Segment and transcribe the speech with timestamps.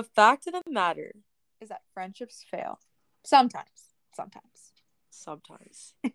[0.00, 1.12] the fact of the matter
[1.60, 2.80] is that friendships fail.
[3.22, 3.66] Sometimes.
[4.14, 4.72] Sometimes.
[5.10, 5.94] sometimes.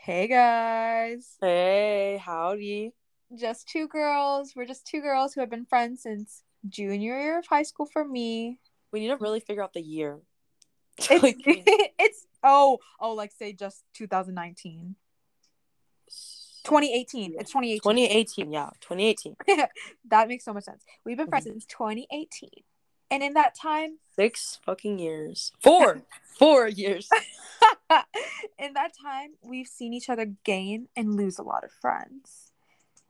[0.00, 1.36] Hey guys.
[1.40, 2.94] Hey, howdy.
[3.36, 4.54] Just two girls.
[4.56, 8.04] We're just two girls who have been friends since junior year of high school for
[8.04, 8.58] me.
[8.90, 10.20] We need to really figure out the year.
[10.96, 14.94] It's, Like, it's oh, oh, like say just 2019.
[16.64, 17.34] 2018.
[17.38, 17.80] It's 2018.
[17.80, 19.36] 2018, yeah, 2018.
[20.08, 20.84] that makes so much sense.
[21.04, 21.54] We've been friends mm-hmm.
[21.54, 22.48] since 2018.
[23.10, 25.52] And in that time, Six fucking years.
[25.62, 26.02] Four.
[26.38, 27.08] Four years.
[28.58, 32.52] in that time, we've seen each other gain and lose a lot of friends.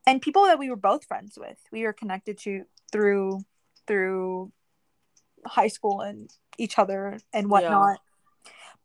[0.05, 3.41] And people that we were both friends with, we were connected to through
[3.87, 4.51] through
[5.45, 7.99] high school and each other and whatnot.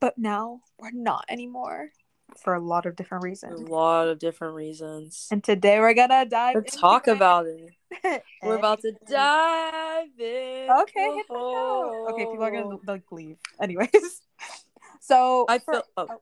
[0.01, 1.91] But now we're not anymore
[2.43, 3.61] for a lot of different reasons.
[3.61, 5.29] A lot of different reasons.
[5.31, 7.13] And today we're gonna dive Let's talk it.
[7.13, 7.71] about it.
[8.43, 10.69] We're about to dive in.
[10.69, 12.09] Okay, hit the note.
[12.11, 13.37] Okay, people are gonna like leave.
[13.61, 14.21] Anyways.
[15.01, 15.83] So I for- feel.
[15.97, 16.21] Oh, oh.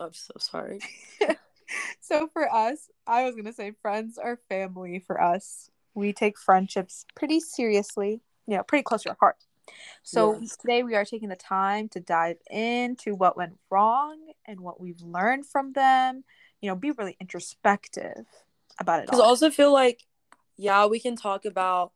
[0.00, 0.80] I'm so sorry.
[2.00, 5.70] so for us, I was gonna say friends are family for us.
[5.94, 9.36] We take friendships pretty seriously, you know, pretty close to our heart.
[10.02, 10.56] So Yes.
[10.56, 15.00] today we are taking the time to dive into what went wrong and what we've
[15.00, 16.24] learned from them.
[16.60, 18.26] You know, be really introspective
[18.78, 20.06] about it Because I also feel like,
[20.56, 21.92] yeah, we can talk about.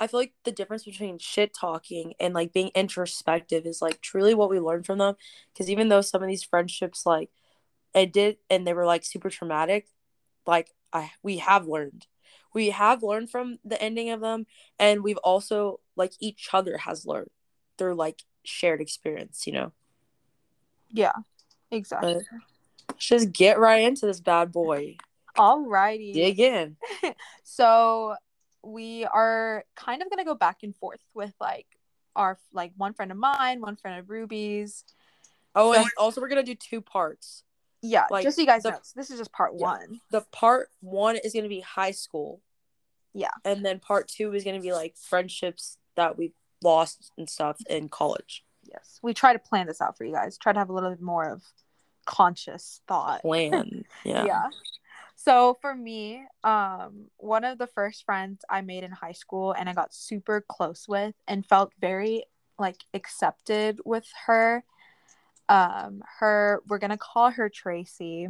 [0.00, 4.34] I feel like the difference between shit talking and like being introspective is like truly
[4.34, 5.14] what we learned from them.
[5.52, 7.30] Because even though some of these friendships like
[7.94, 9.86] ended and they were like super traumatic,
[10.46, 12.06] like I we have learned,
[12.54, 14.46] we have learned from the ending of them,
[14.78, 17.30] and we've also like each other has learned
[17.76, 19.46] through like shared experience.
[19.46, 19.72] You know,
[20.90, 21.12] yeah,
[21.70, 22.14] exactly.
[22.14, 22.28] let's
[22.98, 24.96] just get right into this bad boy.
[25.36, 26.14] Alrighty.
[26.14, 26.76] Dig in.
[27.42, 28.14] so
[28.62, 31.66] we are kind of gonna go back and forth with like
[32.16, 34.84] our like one friend of mine, one friend of Ruby's.
[35.56, 37.43] Oh, and also we're gonna do two parts.
[37.86, 39.66] Yeah, Like, just so you guys the- know, so this is just part Yeah.
[39.66, 40.00] one.
[40.10, 42.40] the part one is going to be high school.
[43.12, 43.30] Yeah.
[43.44, 47.58] And then part two is going to be like friendships that we lost and stuff
[47.68, 48.44] in college.
[48.62, 50.38] Yes, we try to plan this out for you guys.
[50.38, 51.42] Try to have a little bit more of
[52.06, 53.20] conscious thought.
[53.22, 53.84] Plan.
[54.04, 54.24] Yeah.
[54.24, 54.50] yeah.
[55.16, 59.68] So for me, um, one of the first friends I made in high school and
[59.68, 62.24] I got super close with and felt very
[62.58, 64.64] like accepted with her.
[65.48, 68.28] Um, her we're gonna call her Tracy.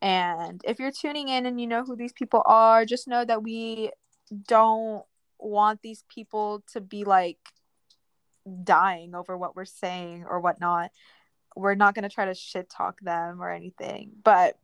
[0.00, 3.42] And if you're tuning in and you know who these people are, just know that
[3.42, 3.90] we
[4.46, 5.04] don't
[5.38, 7.38] want these people to be like
[8.62, 10.90] dying over what we're saying or whatnot.
[11.56, 14.56] We're not gonna try to shit talk them or anything, but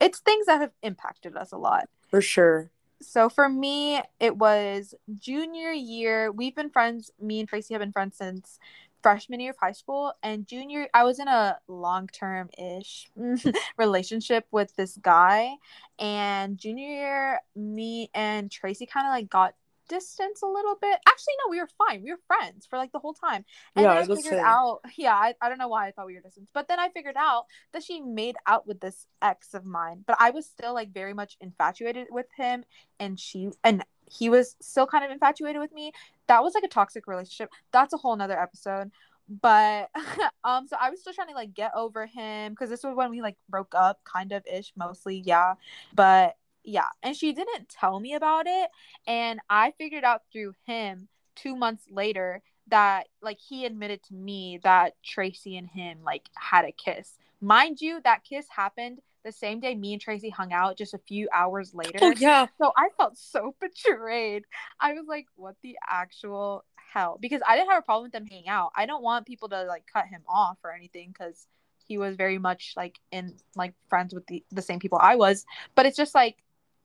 [0.00, 1.88] it's things that have impacted us a lot.
[2.08, 2.70] For sure.
[3.02, 6.30] So for me, it was junior year.
[6.30, 7.10] We've been friends.
[7.20, 8.58] Me and Tracy have been friends since
[9.02, 10.12] freshman year of high school.
[10.22, 13.10] And junior, I was in a long term ish
[13.78, 15.56] relationship with this guy.
[15.98, 19.54] And junior year, me and Tracy kind of like got
[19.88, 20.98] distance a little bit.
[21.06, 22.02] Actually, no, we were fine.
[22.02, 23.44] We were friends for like the whole time.
[23.76, 26.06] And Yeah, I then I figured out, yeah, I, I don't know why I thought
[26.06, 29.52] we were distance, but then I figured out that she made out with this ex
[29.52, 32.64] of mine, but I was still like very much infatuated with him,
[33.00, 35.92] and she and he was still kind of infatuated with me.
[36.26, 37.50] That was like a toxic relationship.
[37.72, 38.90] That's a whole nother episode.
[39.28, 39.90] But
[40.44, 43.10] um, so I was still trying to like get over him because this was when
[43.10, 45.54] we like broke up, kind of ish, mostly, yeah.
[45.94, 48.70] But yeah, and she didn't tell me about it,
[49.06, 54.60] and I figured out through him two months later that like he admitted to me
[54.62, 57.18] that Tracy and him like had a kiss.
[57.40, 60.98] Mind you, that kiss happened the same day me and Tracy hung out just a
[60.98, 61.98] few hours later.
[62.00, 62.46] Oh, yeah.
[62.58, 64.44] So I felt so betrayed.
[64.80, 67.18] I was like, what the actual hell?
[67.20, 68.72] Because I didn't have a problem with them hanging out.
[68.76, 71.46] I don't want people to like cut him off or anything because
[71.86, 75.44] he was very much like in like friends with the, the same people I was.
[75.74, 76.36] But it's just like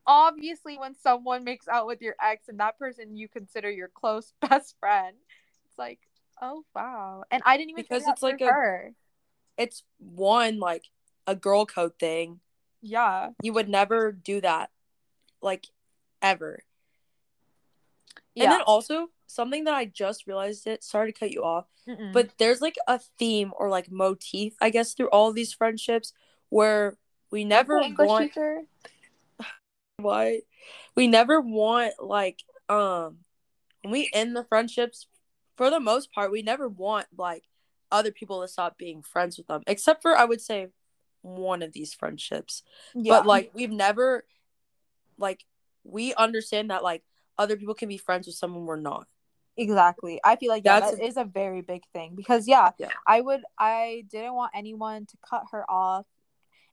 [0.08, 4.34] obviously when someone makes out with your ex and that person you consider your close
[4.42, 5.16] best friend,
[5.68, 6.00] it's like,
[6.42, 7.24] oh wow.
[7.32, 8.92] And I didn't even Because it's like through a-
[9.58, 10.84] It's one, like
[11.28, 12.40] a girl code thing.
[12.82, 13.30] Yeah.
[13.42, 14.70] You would never do that,
[15.42, 15.68] like,
[16.22, 16.64] ever.
[18.36, 18.44] Yeah.
[18.44, 22.14] And then also, something that I just realized it, sorry to cut you off, Mm-mm.
[22.14, 26.14] but there's like a theme or like motif, I guess, through all these friendships
[26.50, 26.98] where
[27.32, 28.62] we never want teacher.
[29.98, 30.42] why
[30.96, 33.18] we never want like um
[33.82, 35.08] when we end the friendships
[35.56, 37.44] for the most part we never want like
[37.92, 40.68] other people to stop being friends with them except for i would say
[41.26, 42.62] one of these friendships
[42.94, 43.14] Yeah.
[43.14, 44.26] but like we've never
[45.18, 45.44] like
[45.84, 47.04] we understand that like
[47.38, 49.08] other people can be friends with someone we're not
[49.58, 50.20] Exactly.
[50.22, 52.90] I feel like yeah, That's that a- is a very big thing because yeah, Yeah.
[53.08, 56.06] I would I didn't want anyone to cut her off.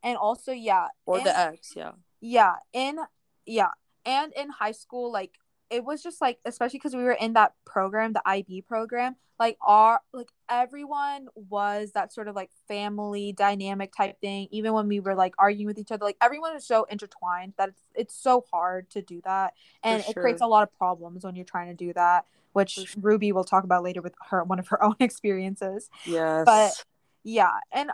[0.03, 1.93] And also yeah, or in- the ex, yeah.
[2.21, 2.99] yeah, in
[3.47, 3.71] yeah,
[4.05, 5.31] and in high school like
[5.73, 9.57] it was just like especially cuz we were in that program, the IB program, like
[9.61, 15.01] our like everyone was that sort of like family dynamic type thing even when we
[15.01, 18.45] were like arguing with each other like everyone is so intertwined that it's it's so
[18.53, 21.75] hard to do that and it creates a lot of problems when you're trying to
[21.75, 22.87] do that which sure.
[23.01, 25.89] Ruby will talk about later with her one of her own experiences.
[26.05, 26.45] Yes.
[26.45, 26.85] But-
[27.25, 27.91] Yeah, and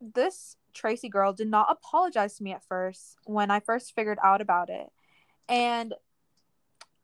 [0.00, 4.40] this Tracy girl did not apologize to me at first when I first figured out
[4.40, 4.90] about it.
[5.48, 5.94] And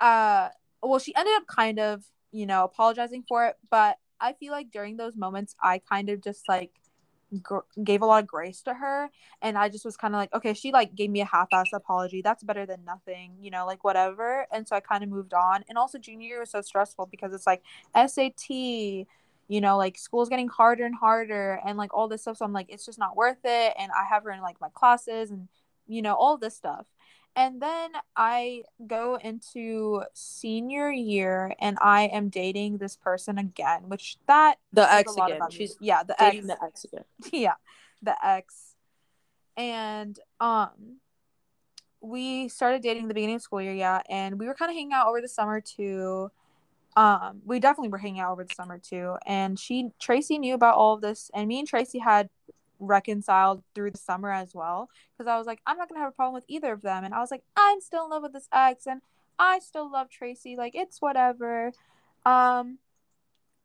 [0.05, 0.49] uh
[0.83, 4.71] well she ended up kind of, you know, apologizing for it, but I feel like
[4.71, 6.73] during those moments I kind of just like
[7.43, 9.11] gr- gave a lot of grace to her
[9.43, 12.23] and I just was kind of like okay she like gave me a half-ass apology.
[12.23, 15.65] That's better than nothing you know like whatever and so I kind of moved on
[15.69, 17.63] and also junior year was so stressful because it's like
[17.95, 19.07] SAT
[19.49, 22.53] you know like school's getting harder and harder and like all this stuff so I'm
[22.53, 25.49] like it's just not worth it and I have her in like my classes and
[25.87, 26.87] you know all this stuff
[27.37, 34.17] and then I go into senior year and I am dating this person again which
[34.27, 35.41] that the ex again.
[35.51, 37.05] She's yeah the dating ex the ex again.
[37.33, 37.55] yeah
[38.03, 38.75] the ex
[39.57, 40.99] and um
[42.01, 44.93] we started dating the beginning of school year yeah and we were kind of hanging
[44.93, 46.31] out over the summer too
[46.97, 50.77] um we definitely were hanging out over the summer too and she tracy knew about
[50.77, 52.29] all of this and me and tracy had
[52.87, 56.13] reconciled through the summer as well because i was like i'm not gonna have a
[56.13, 58.49] problem with either of them and i was like i'm still in love with this
[58.53, 59.01] ex and
[59.39, 61.73] i still love tracy like it's whatever
[62.25, 62.79] um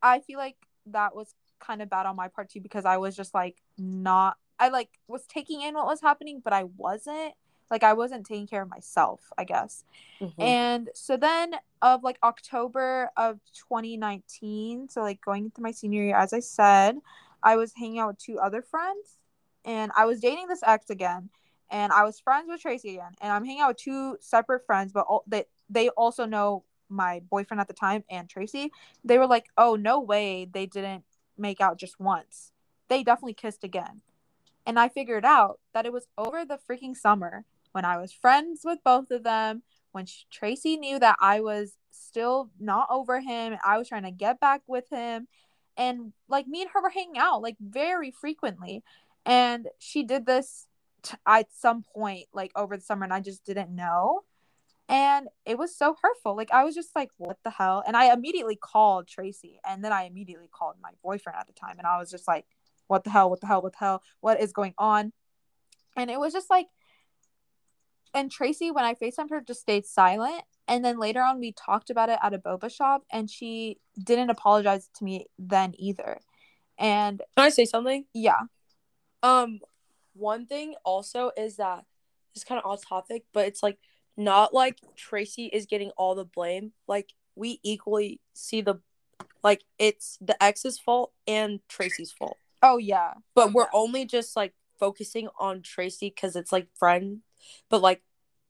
[0.02, 0.56] i feel like
[0.86, 4.38] that was kind of bad on my part too because I was just like not
[4.60, 7.34] I like was taking in what was happening, but I wasn't
[7.72, 9.84] like I wasn't taking care of myself, I guess.
[10.22, 10.34] Mhm.
[10.42, 16.16] And so then of like October of 2019, so like going into my senior year,
[16.16, 16.98] as I said,
[17.44, 19.20] I was hanging out with two other friends
[19.66, 21.30] and I was dating this ex again.
[21.72, 23.12] And I was friends with Tracy again.
[23.22, 27.22] And I'm hanging out with two separate friends, but all, they they also know my
[27.30, 28.72] boyfriend at the time and Tracy.
[29.04, 31.04] They were like, "Oh, no way they didn't
[31.38, 32.52] make out just once.
[32.88, 34.02] They definitely kissed again."
[34.66, 38.62] And I figured out that it was over the freaking summer when I was friends
[38.64, 43.58] with both of them, when sh- Tracy knew that I was still not over him,
[43.64, 45.28] I was trying to get back with him,
[45.80, 48.84] and like me and her were hanging out like very frequently,
[49.26, 50.68] and she did this
[51.02, 54.22] t- at some point like over the summer, and I just didn't know.
[54.90, 56.36] And it was so hurtful.
[56.36, 57.84] Like I was just like, what the hell?
[57.88, 61.78] And I immediately called Tracy, and then I immediately called my boyfriend at the time,
[61.80, 62.46] and I was just like,
[62.88, 63.30] what the hell?
[63.30, 63.62] What the hell?
[63.62, 64.04] What the hell?
[64.20, 65.14] What is going on?
[65.96, 66.68] And it was just like
[68.14, 70.44] and Tracy, when I FaceTimed her, just stayed silent.
[70.68, 74.30] And then later on, we talked about it at a boba shop, and she didn't
[74.30, 76.20] apologize to me then either.
[76.78, 78.06] And Can I say something?
[78.14, 78.42] yeah,
[79.24, 79.60] Um,
[80.14, 81.86] one thing also is that
[82.36, 83.78] it's kind of off topic, but it's like
[84.16, 86.74] not like Tracy is getting all the blame.
[86.88, 88.76] Like we equally see the
[89.44, 92.38] like it's the ex's fault and Tracy's fault.
[92.62, 93.70] oh yeah, But Oh, we're yeah.
[93.74, 97.22] only just like focusing on Tracy because it's like friend.
[97.70, 98.02] But like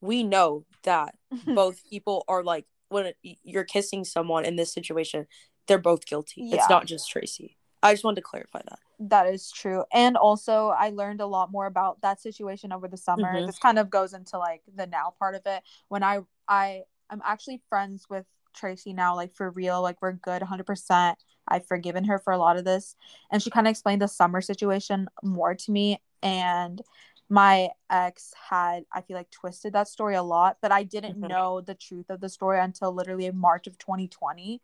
[0.01, 1.15] we know that
[1.45, 3.13] both people are like when
[3.43, 5.27] you're kissing someone in this situation,
[5.67, 6.41] they're both guilty.
[6.41, 6.55] Yeah.
[6.55, 7.57] It's not just Tracy.
[7.83, 8.79] I just wanted to clarify that.
[9.01, 9.85] that is true.
[9.93, 13.33] And also, I learned a lot more about that situation over the summer.
[13.33, 13.45] Mhm.
[13.45, 15.63] This kind of goes into like the now part of it.
[15.87, 19.81] When I I I'm actually friends with Tracy now, like for real.
[19.81, 20.65] Like we're good, 100.
[20.65, 21.17] percent
[21.47, 22.95] I've forgiven her for a lot of this,
[23.31, 26.01] and she kind of explained the summer situation more to me.
[26.21, 26.81] And
[27.29, 31.27] my ex had, I feel like, twisted that story a lot, but I didn't Mhm.
[31.29, 34.61] know the truth of the story until literally March of 2020.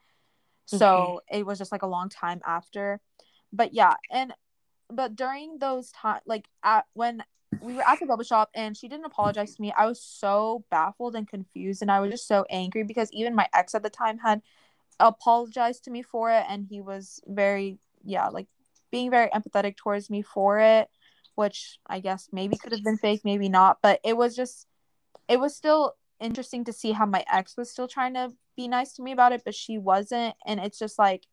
[0.66, 3.00] So it was just like a long time after.
[3.54, 4.34] But yeah, and
[4.90, 7.24] but during those time like at when
[7.62, 10.66] we were at the boba shop and she didn't apologize to me, I was so
[10.72, 13.90] baffled and confused and I was just so angry because even my ex at the
[13.90, 14.42] time had
[15.00, 18.48] apologized to me for it and he was very yeah, like
[18.92, 20.90] being very empathetic towards me for it,
[21.36, 24.68] which I guess maybe could have been fake, maybe not, but it was just
[25.28, 28.94] it was still interesting to see how my ex was still trying to be nice
[28.94, 31.26] to me about it, but she wasn't and it's just like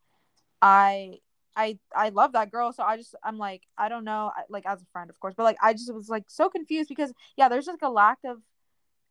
[0.60, 1.18] I
[1.56, 4.82] I I love that girl, so I just I'm like I don't know, like as
[4.82, 7.66] a friend, of course, but like I just was like so confused because yeah, there's
[7.66, 8.38] like a lack of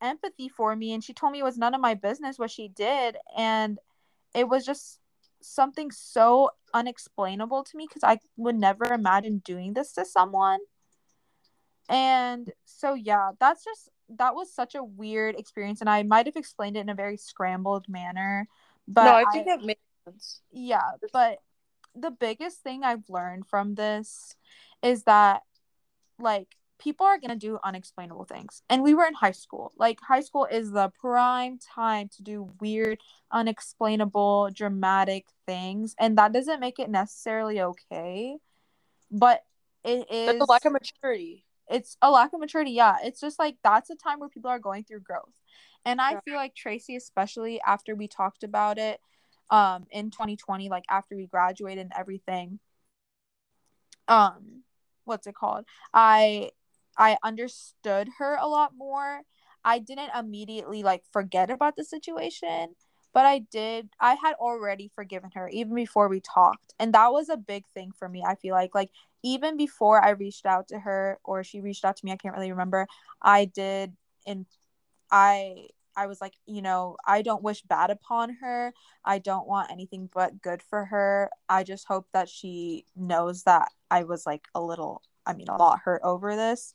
[0.02, 2.68] empathy for me, and she told me it was none of my business what she
[2.68, 3.80] did, and
[4.34, 5.00] it was just
[5.42, 10.60] something so unexplainable to me because I would never imagine doing this to someone,
[11.90, 16.36] and so yeah, that's just that was such a weird experience, and I might have
[16.36, 18.48] explained it in a very scrambled manner,
[18.88, 20.42] but no, I think that makes sense.
[20.52, 21.40] Yeah, but
[21.96, 24.36] the biggest thing I've learned from this
[24.82, 25.42] is that
[26.20, 28.64] like people are going to do unexplainable things.
[28.70, 29.72] And we were in high school.
[29.78, 33.00] Like high school is the prime time to do weird,
[33.32, 38.38] unexplainable, dramatic things, and that doesn't make it necessarily okay.
[39.12, 39.44] But
[39.84, 41.46] it is That's a lack of maturity.
[41.72, 42.72] It's a lack of maturity.
[42.72, 45.42] Yeah, it's just like that's a time where people are going through growth.
[45.86, 46.22] And I Yeah.
[46.26, 49.02] feel like Tracy, especially after we talked about it
[49.52, 52.60] um in 2020, like after we graduated and everything,
[54.08, 54.64] um,
[55.06, 55.66] what's it called?
[55.94, 56.52] I
[56.98, 59.22] I understood her a lot more.
[59.64, 62.76] I didn't immediately like forget about the situation,
[63.14, 66.74] but I did I had already forgiven her even before we talked.
[66.80, 68.24] And that was a big thing for me.
[68.26, 68.92] I feel like like
[69.24, 72.36] even before I reached out to her or she reached out to me, I can't
[72.36, 72.88] really remember.
[73.22, 73.94] I did
[74.26, 74.46] and
[75.12, 78.74] I I was like, you know, I don't wish bad upon her.
[79.04, 81.30] I don't want anything but good for her.
[81.50, 85.58] I just hope that she knows that I was like a little, I mean, a
[85.58, 86.74] lot hurt over this.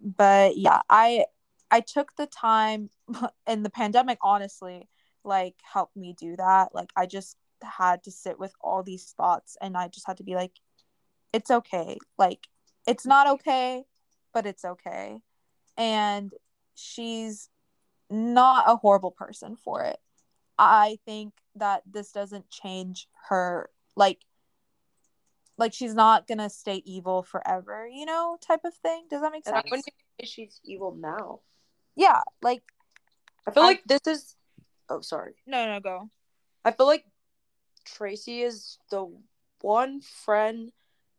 [0.00, 1.26] But yeah, I
[1.70, 2.90] I took the time
[3.46, 4.88] in the pandemic honestly
[5.24, 6.74] like helped me do that.
[6.74, 10.24] Like I just had to sit with all these thoughts and I just had to
[10.24, 10.52] be like
[11.32, 11.98] it's okay.
[12.18, 12.46] Like
[12.86, 13.84] it's not okay,
[14.34, 15.20] but it's okay.
[15.76, 16.32] And
[16.74, 17.48] she's
[18.10, 19.98] not a horrible person for it.
[20.58, 24.20] I think that this doesn't change her like
[25.58, 29.06] like she's not gonna stay evil forever, you know, type of thing.
[29.08, 29.70] Does that make And I sense?
[29.70, 29.84] wouldn't
[30.20, 31.40] say she's evil now.
[31.94, 32.62] Yeah, like
[33.46, 34.36] I feel I- like this is.
[34.92, 35.34] Oh, sorry.
[35.46, 36.10] no, no, go.
[36.64, 37.04] I feel like
[37.84, 39.10] Tracy is the
[39.60, 40.70] one friend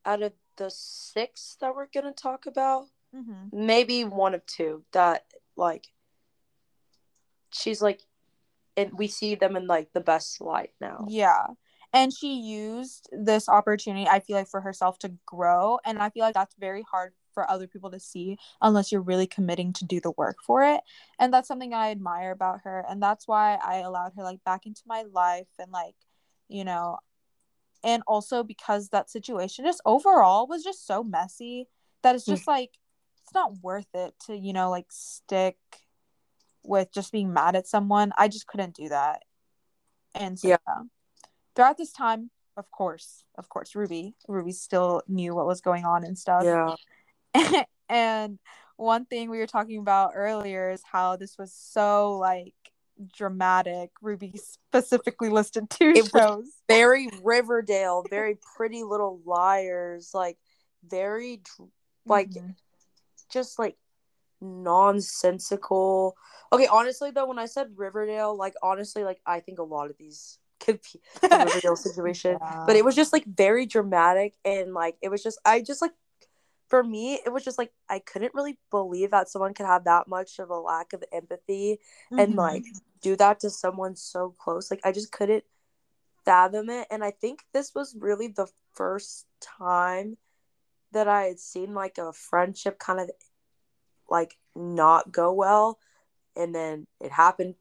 [0.06, 2.86] out of the six that we're gonna talk about.
[3.16, 3.66] Mm-hmm.
[3.66, 5.26] Maybe one of two that
[5.56, 5.88] like.
[7.52, 8.02] She's like,
[8.78, 11.06] and we see them in like the best light now.
[11.08, 11.48] Yeah.
[11.94, 15.80] And she used this opportunity, I feel like, for herself to grow.
[15.86, 19.28] And I feel like that's very hard for other people to see unless you're really
[19.28, 20.82] committing to do the work for it.
[21.20, 22.86] And that's something I admire about her.
[22.90, 25.96] And that's why I allowed her like back into my life and like,
[26.48, 26.98] you know,
[27.84, 31.68] and also because that situation just overall was just so messy
[32.02, 32.34] that it's mm.
[32.34, 32.72] just like
[33.24, 35.58] it's not worth it to, you know, like stick
[36.64, 38.14] with just being mad at someone.
[38.18, 39.24] I just couldn't do that.
[40.16, 40.58] And so Yeah.
[40.68, 40.84] yeah.
[41.56, 46.04] throughout this time, of course, of course, Ruby, Ruby still knew what was going on
[46.04, 46.44] and stuff.
[46.44, 46.76] Yeah.
[47.90, 48.40] and
[48.78, 52.54] one thing we were talking about earlier is how this was so like
[53.16, 53.92] dramatic.
[54.02, 56.46] Ruby specifically listed two It was- shows.
[56.68, 60.38] Very Riverdale, very pretty little liars, like
[60.88, 61.42] very
[62.06, 62.56] like Mhm.
[63.30, 63.78] just like
[64.42, 66.16] nonsensical.
[66.52, 69.98] Okay, honestly though, when I said Riverdale, like honestly, like I think a lot of
[69.98, 72.38] these could be the Riverdale situation.
[72.40, 72.64] Yeah.
[72.66, 75.92] But it was just like very dramatic and like it was just I just like
[76.70, 80.08] for me, it was just like I couldn't really believe that someone could have that
[80.08, 81.80] much of a lack of empathy
[82.18, 82.38] and Mhm.
[82.38, 82.66] like
[83.02, 84.72] do that to someone so close.
[84.72, 85.44] Like I just couldn't
[86.26, 86.88] fathom it.
[86.92, 90.18] And I think this was really the first time
[90.92, 93.12] that I had seen like a friendship kind of
[94.10, 95.80] like not go well.
[96.36, 97.56] And then it happened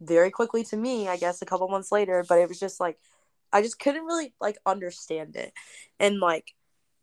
[0.00, 2.24] very quickly to me, I guess a couple months later.
[2.28, 2.98] But it was just like
[3.52, 5.54] I just couldn't really like understand it.
[6.00, 6.54] And like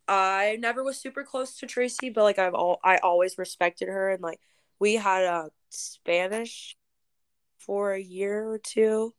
[0.08, 4.10] I never was super close to Tracy, but like I've all I always respected her
[4.12, 4.40] and like
[4.80, 6.76] we had a Spanish
[7.60, 9.14] for a year or two.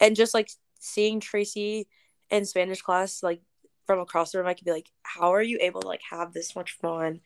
[0.00, 1.88] And just like seeing Tracy
[2.30, 3.42] in Spanish class like
[3.86, 6.32] from across the room, I could be like, How are you able to like have
[6.32, 7.20] this much fun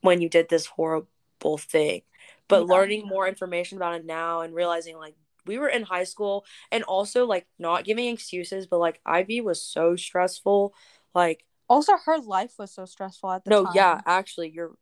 [0.00, 2.02] when you did this horrible thing?
[2.48, 2.74] But Yeah.
[2.74, 6.84] learning more information about it now and realizing like we were in high school and
[6.84, 10.74] also like not giving excuses, but like IB was so stressful.
[11.14, 13.72] Like Also, her life was so stressful at the no, time.
[13.74, 14.72] No, yeah, actually, you're.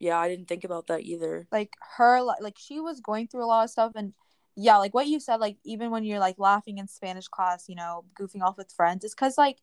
[0.00, 1.46] Yeah, I didn't think about that either.
[1.52, 4.12] like her like she was going through a lot of stuff and
[4.56, 7.74] yeah like what you said like even when you're like laughing in spanish class you
[7.74, 9.58] know goofing off with friends it's because like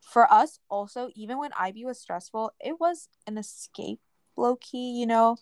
[0.00, 4.00] for us also even when ib was stressful it was an escape
[4.36, 5.36] low-key you know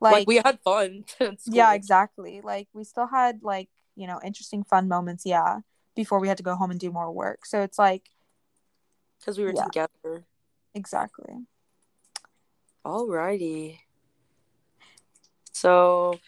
[0.00, 1.04] Like, like, we had fun.
[1.46, 5.60] yeah exactly like we still had like you know interesting fun moments yeah
[5.94, 8.10] before we had to go home and do more work so it's like
[9.26, 9.64] because we were Yeah.
[9.64, 10.24] together.
[10.74, 11.46] exactly
[12.84, 13.80] Alrighty.
[15.50, 16.20] So,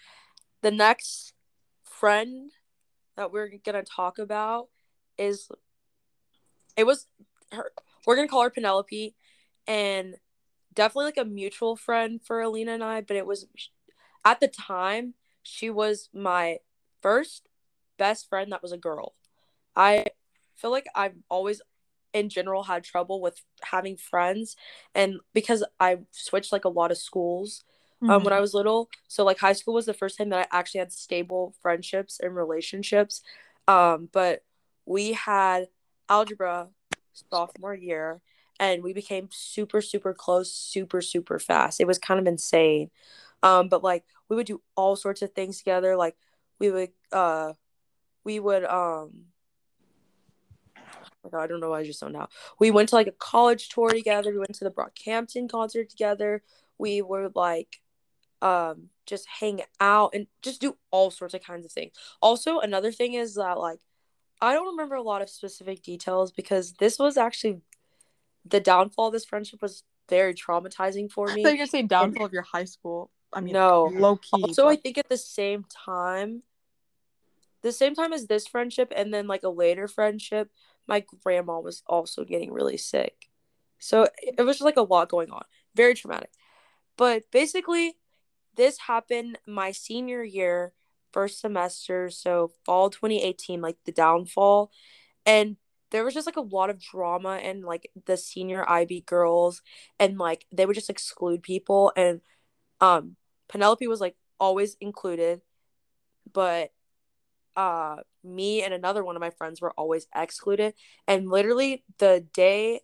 [0.62, 1.34] the next
[1.84, 2.50] friend
[3.14, 4.68] that we're gonna talk about
[5.16, 5.48] is
[6.76, 7.06] it was
[7.52, 7.70] her.
[8.04, 9.14] We're gonna call her Penelope,
[9.68, 10.16] and
[10.74, 13.02] definitely like a mutual friend for Alina and I.
[13.02, 13.46] But it was
[14.24, 15.14] at the time
[15.44, 16.58] she was my
[17.00, 17.48] first
[17.98, 19.14] best friend that was a girl.
[19.76, 20.06] I
[20.56, 21.62] feel like I've always
[22.18, 24.56] in general had trouble with having friends
[24.94, 27.64] and because I switched like a lot of schools
[28.08, 28.24] um Mm-hmm.
[28.24, 28.88] when I was little.
[29.08, 32.34] So like high school was the first time that I actually had stable friendships and
[32.36, 33.22] relationships.
[33.68, 34.44] Um but
[34.86, 35.68] we had
[36.08, 36.68] algebra
[37.12, 38.20] sophomore year
[38.60, 41.80] and we became super super close super super fast.
[41.80, 42.90] It was kind of insane.
[43.42, 46.16] Um but like we would do all sorts of things together like
[46.60, 47.52] we would uh
[48.24, 49.26] we would um
[51.28, 52.30] my God, I don't know why I just zoned out.
[52.58, 54.30] We went to like a college tour together.
[54.32, 56.42] We went to the Brockhampton concert together.
[56.78, 57.80] We were like
[58.40, 61.92] um just hang out and just do all sorts of kinds of things.
[62.22, 63.80] Also, another thing is that like
[64.40, 67.60] I don't remember a lot of specific details because this was actually
[68.44, 71.42] the downfall of this friendship was very traumatizing for me.
[71.42, 73.10] So you're gonna downfall of your high school?
[73.32, 73.92] I mean, No.
[73.92, 74.42] low key.
[74.44, 76.42] Also, I think at the same time,
[77.62, 80.50] the same time as this friendship, and then like a later friendship,
[80.88, 83.28] my grandma was also getting really sick.
[83.78, 85.44] So it was just like a lot going on.
[85.74, 86.30] Very traumatic.
[86.96, 87.96] But basically,
[88.56, 90.72] this happened my senior year,
[91.12, 94.72] first semester, so fall 2018, like the downfall.
[95.24, 95.56] And
[95.90, 99.62] there was just like a lot of drama and like the senior IB girls
[99.98, 102.20] and like they would just exclude people and
[102.80, 103.16] um
[103.48, 105.40] Penelope was like always included,
[106.30, 106.70] but
[107.58, 110.74] uh me and another one of my friends were always excluded.
[111.08, 112.80] And literally the day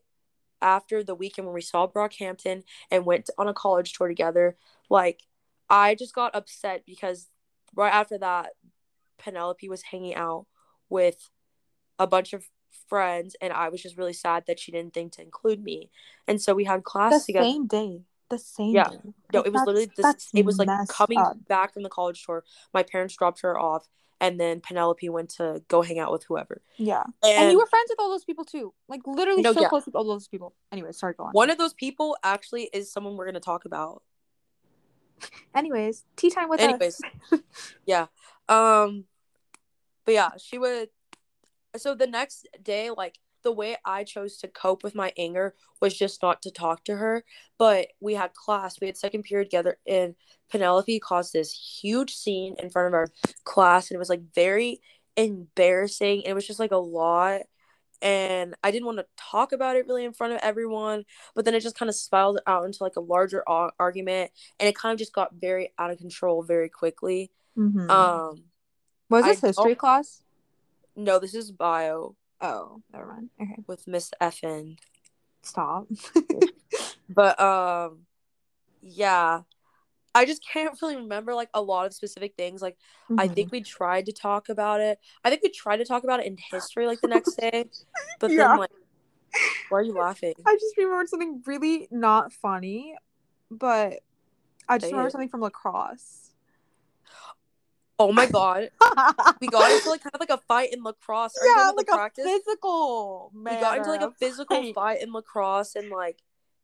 [0.60, 4.56] after the weekend when we saw Brockhampton and went on a college tour together,
[4.90, 5.20] like
[5.70, 7.28] I just got upset because
[7.76, 8.50] right after that
[9.18, 10.46] Penelope was hanging out
[10.88, 11.30] with
[11.98, 12.44] a bunch of
[12.88, 15.90] friends and I was just really sad that she didn't think to include me.
[16.26, 17.44] And so we had class the together.
[17.44, 18.02] same day.
[18.28, 18.88] The same Yeah.
[18.88, 18.96] day.
[19.32, 20.30] No, it was literally this.
[20.34, 21.36] It was like coming up.
[21.46, 22.44] back from the college tour.
[22.72, 23.88] My parents dropped her off,
[24.20, 26.62] and then Penelope went to go hang out with whoever.
[26.76, 27.02] Yeah.
[27.22, 28.72] And, And, you were friends with all those people too.
[28.88, 29.68] Like literally No, so yeah.
[29.68, 30.54] close with all those people.
[30.72, 31.32] Anyway, sorry, go on.
[31.32, 34.02] one of those people actually is someone we're gonna talk about.
[35.54, 37.00] Anyways, tea time with Anyways,
[37.32, 37.40] us.
[37.86, 38.06] yeah.
[38.48, 39.04] Um,
[40.04, 40.88] but yeah, she would.
[41.76, 45.96] So the next day, like the way I chose to cope with my anger was
[45.96, 47.24] just not to talk to her.
[47.58, 50.16] But we had class, we had second period together, and
[50.50, 53.08] Penelope caused this huge scene in front of our
[53.44, 54.80] class, and it was like very
[55.16, 56.18] embarrassing.
[56.20, 57.42] And it was just like a lot.
[58.02, 61.04] And I didn't want to talk about it really in front of everyone,
[61.34, 64.30] but then it just kind of spiraled out into like a larger ar- argument,
[64.60, 67.30] and it kind of just got very out of control very quickly.
[67.56, 67.88] Mhm.
[67.88, 68.44] Um,
[69.08, 70.22] Was I this history don't- class?
[70.96, 73.30] no, this is bio Oh, never mind.
[73.40, 74.76] Okay, with Miss Effin.
[75.42, 75.86] stop.
[77.08, 78.00] But um
[78.82, 79.42] yeah.
[80.14, 82.62] I just can't really remember like a lot of specific things.
[82.62, 82.76] Like
[83.18, 83.34] I Mhm.
[83.34, 84.98] think we tried to talk about it.
[85.24, 87.64] I think we tried to talk about it in history like the next day.
[88.20, 88.48] But Yeah.
[88.48, 88.70] then like
[89.68, 90.34] why are you laughing?
[90.46, 92.94] I just remembered something really not funny,
[93.50, 94.00] but
[94.68, 95.12] I just Say remember it.
[95.12, 96.23] something from lacrosse.
[97.98, 98.70] Oh my god.
[99.40, 101.34] We got into like kind of like a fight in lacrosse.
[101.40, 102.24] You yeah, like a practice?
[102.24, 103.30] physical.
[103.34, 104.74] we got into like a physical fight.
[104.74, 106.18] fight in lacrosse and like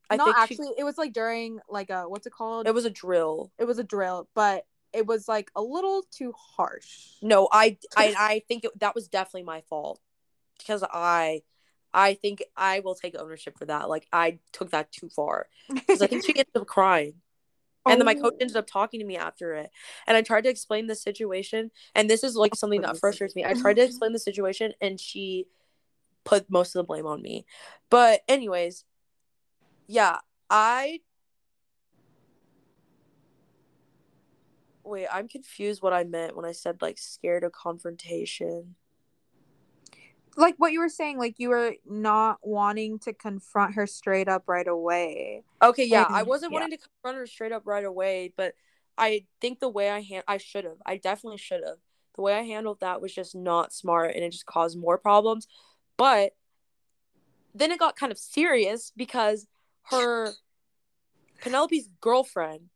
[0.09, 0.75] I Not think she- actually.
[0.79, 2.67] It was like during like a what's it called?
[2.67, 3.53] it was a drill.
[3.59, 7.11] it was a drill, but it was like a little too harsh.
[7.23, 10.01] No, I I I think it, that was definitely my fault
[10.59, 11.43] because I
[11.95, 13.89] I think I will take ownership for that.
[13.89, 17.15] Like I took that too far because I think she ended up crying.
[17.87, 18.39] And then my coach Oh.
[18.41, 19.71] ended up talking to me after it.
[20.07, 21.71] And I tried to explain the situation.
[21.95, 23.45] And this is like something that frustrates me.
[23.45, 25.47] I tried to explain the situation and she
[26.25, 27.47] put most of the blame on me.
[27.89, 28.85] But, anyways,
[29.87, 30.19] yeah,
[30.51, 31.01] I.
[34.85, 38.77] Wait, I'm confused what I meant when I said like scared of confrontation.
[40.37, 44.45] Like what you were saying, like you were not wanting to confront her straight up
[44.47, 45.43] right away.
[45.63, 46.61] Okay, yeah, I wasn't yeah.
[46.61, 48.55] wanting to confront her straight up right away, but
[48.97, 50.77] I think the way I hand I should have.
[50.85, 51.79] I definitely should have.
[52.17, 55.47] The way I handled that was just not smart and it just caused more problems.
[55.97, 56.33] But
[57.55, 59.47] then it got kind of serious because
[59.91, 60.33] her
[61.41, 62.69] Penelope's girlfriend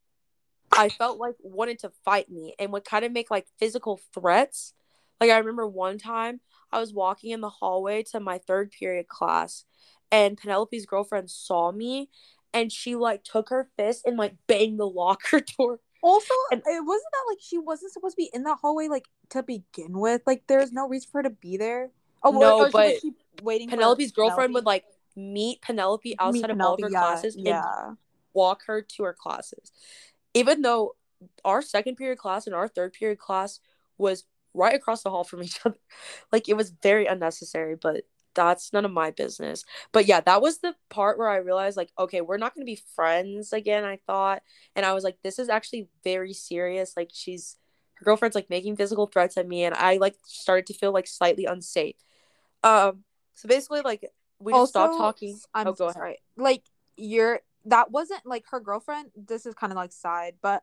[0.76, 4.74] I felt like wanted to fight me and would kind of make like physical threats.
[5.20, 6.40] Like I remember one time
[6.72, 9.64] I was walking in the hallway to my third period class
[10.10, 12.10] and Penelope's girlfriend saw me
[12.52, 15.80] and she like took her fist and like banged the locker door.
[16.02, 19.06] Also, And- it wasn't that like she wasn't supposed to be in that hallway like
[19.30, 20.22] to begin with.
[20.26, 21.90] Like there's no reason for her to be there.
[22.22, 23.68] Oh No, oh, no, but she waiting.
[23.68, 24.84] for Penelope's girlfriend would like
[25.16, 27.92] meet Penelope Meet outside of all of her yeah, classes and Yeah,
[28.32, 29.72] walk her to her classes.
[30.34, 30.96] Even though
[31.44, 33.60] our second period class and our third period class
[33.96, 35.76] was right across the hall from each other.
[36.32, 39.64] Like it was very unnecessary, but that's none of my business.
[39.92, 42.82] But yeah, that was the part where I realized like, okay, we're not gonna be
[42.96, 44.42] friends again, I thought.
[44.76, 46.94] And I was like, this is actually very serious.
[46.96, 47.56] Like she's
[47.96, 51.06] her girlfriend's like making physical threats at me and I like started to feel like
[51.06, 51.96] slightly unsafe.
[52.62, 55.40] Um so basically like we just Also, stopped talking.
[55.54, 55.94] I'm oh go ahead.
[55.94, 56.18] sorry.
[56.36, 56.64] Like
[56.96, 59.10] you're that wasn't like her girlfriend.
[59.16, 60.62] This is kind of like side, but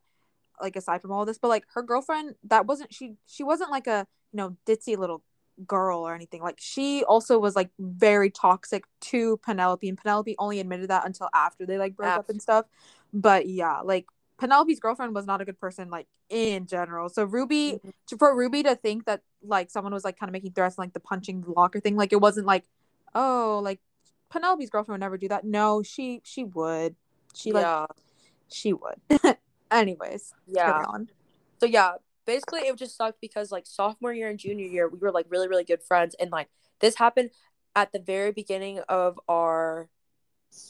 [0.62, 3.16] like aside from all this, but like her girlfriend, that wasn't she.
[3.26, 5.24] She wasn't like a you know ditzy little
[5.68, 6.42] girl or anything.
[6.42, 11.30] Like she also was like very toxic to Penelope, and Penelope only admitted that until
[11.34, 12.66] after they like broke up and stuff.
[13.14, 17.10] But yeah, like Penelope's girlfriend was not a good person, like in general.
[17.10, 17.94] So Ruby, Mhm.
[18.08, 20.94] to, for Ruby to think that like someone was like kind of making threats, like
[20.94, 22.66] the punching the locker thing, like it wasn't like,
[23.14, 23.80] oh, like
[24.30, 25.44] Penelope's girlfriend would never do that.
[25.44, 26.96] No, she she would.
[27.36, 27.86] She like yeah.
[28.50, 29.00] she would.
[29.72, 30.84] Anyways, Yeah.
[31.60, 31.94] So yeah,
[32.26, 35.48] basically it just sucked because like sophomore year and junior year we were like really
[35.48, 36.48] really good friends and like
[36.80, 37.32] this happened
[37.76, 39.90] at the very beginning of our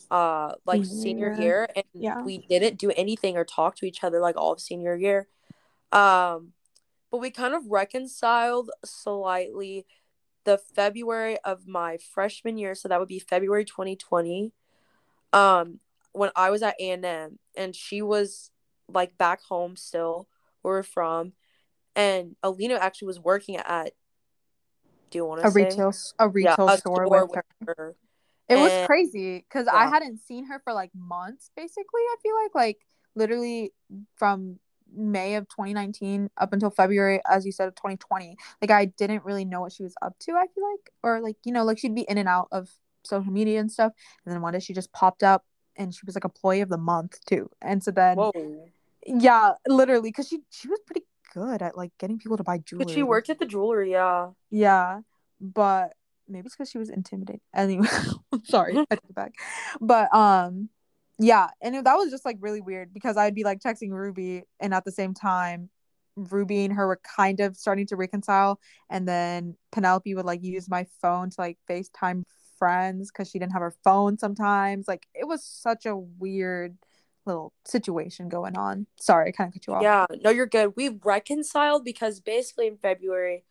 [0.10, 1.42] uh like senior Senior.
[1.42, 2.22] year and Yeah.
[2.24, 5.28] we didn't do anything or talk to each other like all of senior year.
[5.92, 6.54] Um
[7.12, 9.86] but we kind of reconciled slightly
[10.46, 14.52] the February of my freshman year, so that would be February 2020.
[15.34, 15.80] Um
[16.14, 18.52] when I was at A&M and she was
[18.94, 20.28] like back home still
[20.62, 21.34] where we're from
[21.96, 23.94] and Alina actually was working at
[25.10, 27.76] do you want to A say retail a retail a store, store with her.
[27.78, 27.96] her.
[28.48, 32.02] It was crazy because I hadn't seen her for like months, basically.
[32.02, 32.78] I feel like like
[33.16, 33.72] literally
[34.18, 34.60] from
[34.94, 38.36] May of 2019 up until February, as you said, of 2020.
[38.62, 40.34] Like I didn't really know what she was up to.
[40.34, 42.70] I feel like, or like you know, like she'd be in and out of
[43.04, 43.94] social media and stuff,
[44.26, 45.46] and then one day she just popped up
[45.78, 47.50] and she was like employee of the month too.
[47.62, 48.70] And so then, Whoa.
[49.06, 52.86] Yeah, literally, because she she was pretty good at like getting people to buy jewelry.
[52.86, 54.30] But she worked at the jewelry, yeah.
[54.50, 55.02] Yeah,
[55.40, 55.94] but
[56.28, 57.42] maybe it's because she was intimidated.
[57.54, 57.88] Anyway,
[58.44, 59.34] sorry, I take it back.
[59.80, 60.70] But um,
[61.20, 64.44] yeah, and it- that was just like really weird because I'd be like texting Ruby,
[64.60, 65.70] and at the same time,
[66.16, 68.60] Ruby and her were kind of starting to reconcile,
[68.90, 72.24] and then Penelope would like use my phone to like FaceTime
[72.60, 74.88] friends because she didn't have her phone sometimes.
[74.88, 76.78] Like it was such a weird
[77.26, 78.88] little situation going on.
[79.00, 79.84] Sorry, I kind of cut you off.
[79.84, 80.74] Yeah, no, you're good.
[80.76, 83.44] We reconciled because basically in February,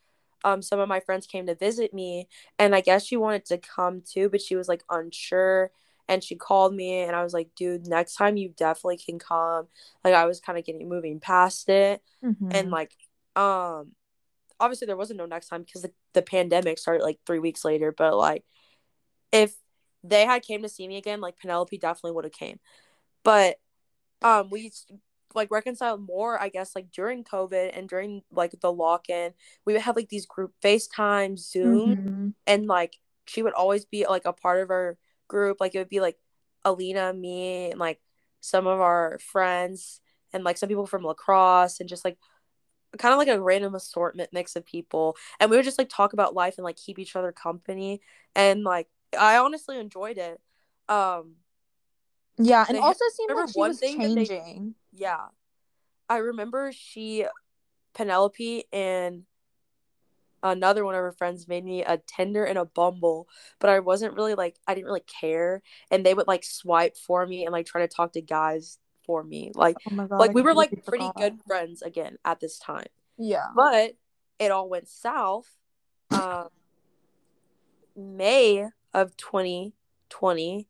[0.44, 2.28] um, some of my friends came to visit me,
[2.58, 5.70] and I guess she wanted to come too, but she was like unsure.
[6.08, 9.68] And she called me, and I was like, "Dude, next time you definitely can come."
[10.02, 12.52] Like I was kind of getting moving past it, Mhm.
[12.52, 12.96] and like,
[13.36, 13.92] um,
[14.58, 17.92] obviously there wasn't no next time because the, the pandemic started like three weeks later.
[17.92, 18.44] But like,
[19.30, 19.54] if
[20.02, 22.58] they had came to see me again, like Penelope definitely would have came.
[23.22, 23.56] But
[24.22, 24.72] um, we
[25.34, 29.32] like reconciled more, I guess, like during COVID and during like the lock in.
[29.64, 32.34] We would have like these group FaceTime, Zoom, Mhm.
[32.46, 35.58] and like she would always be like a part of our group.
[35.60, 36.18] Like it would be like
[36.64, 38.00] Alina, me, and like
[38.40, 40.00] some of our friends,
[40.32, 42.18] and like some people from lacrosse, and just like
[42.98, 45.16] kind of like a random assortment mix of people.
[45.38, 48.00] And we would just like talk about life and like keep each other company.
[48.34, 50.40] And like I honestly enjoyed it.
[50.88, 51.36] Um,
[52.44, 54.74] Yeah, and They- also seemed like she one was thing that they- changing.
[54.92, 55.28] yeah.
[56.08, 57.26] I remember she
[57.94, 59.24] Penelope and
[60.42, 64.14] another one of her friends made me a Tinder and a Bumble, but I wasn't
[64.14, 67.66] really like I didn't really care and they would like swipe for me and like
[67.66, 69.52] try to talk to guys for me.
[69.54, 70.10] Like Oh god!
[70.18, 71.16] like I we were like pretty forgot.
[71.16, 72.86] good friends again at this time.
[73.18, 73.46] Yeah.
[73.54, 73.96] But
[74.38, 75.48] it all went south.
[76.10, 76.48] Um
[77.96, 80.66] May of 2020.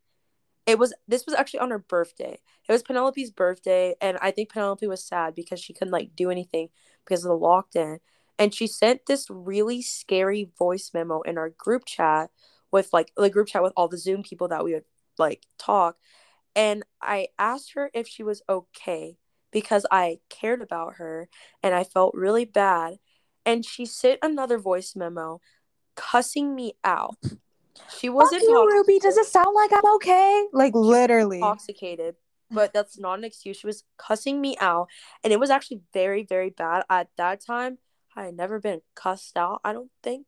[0.71, 2.39] It was this was actually on her birthday.
[2.69, 6.31] It was Penelope's birthday, and I think Penelope was sad because she couldn't like do
[6.31, 6.69] anything
[7.05, 7.99] because of the lockdown.
[8.39, 12.31] And she sent this really scary voice memo in our group chat
[12.71, 14.85] with like the group chat with all the Zoom people that we would
[15.19, 15.97] like talk.
[16.55, 19.17] And I asked her if she was okay
[19.51, 21.29] because I cared about her
[21.65, 22.99] and I felt really bad.
[23.45, 25.41] And she sent another voice memo
[25.97, 27.19] cussing me out.
[27.99, 28.99] She wasn't you, Ruby.
[28.99, 30.47] Does it sound like I'm okay?
[30.53, 31.39] Like literally.
[31.39, 32.17] intoxicated,
[32.51, 33.57] but that's not an excuse.
[33.57, 34.89] She was cussing me out,
[35.23, 36.85] and it was actually very, very bad.
[36.89, 37.79] At that time,
[38.17, 39.61] I had never been cussed out.
[39.65, 40.27] I don't think.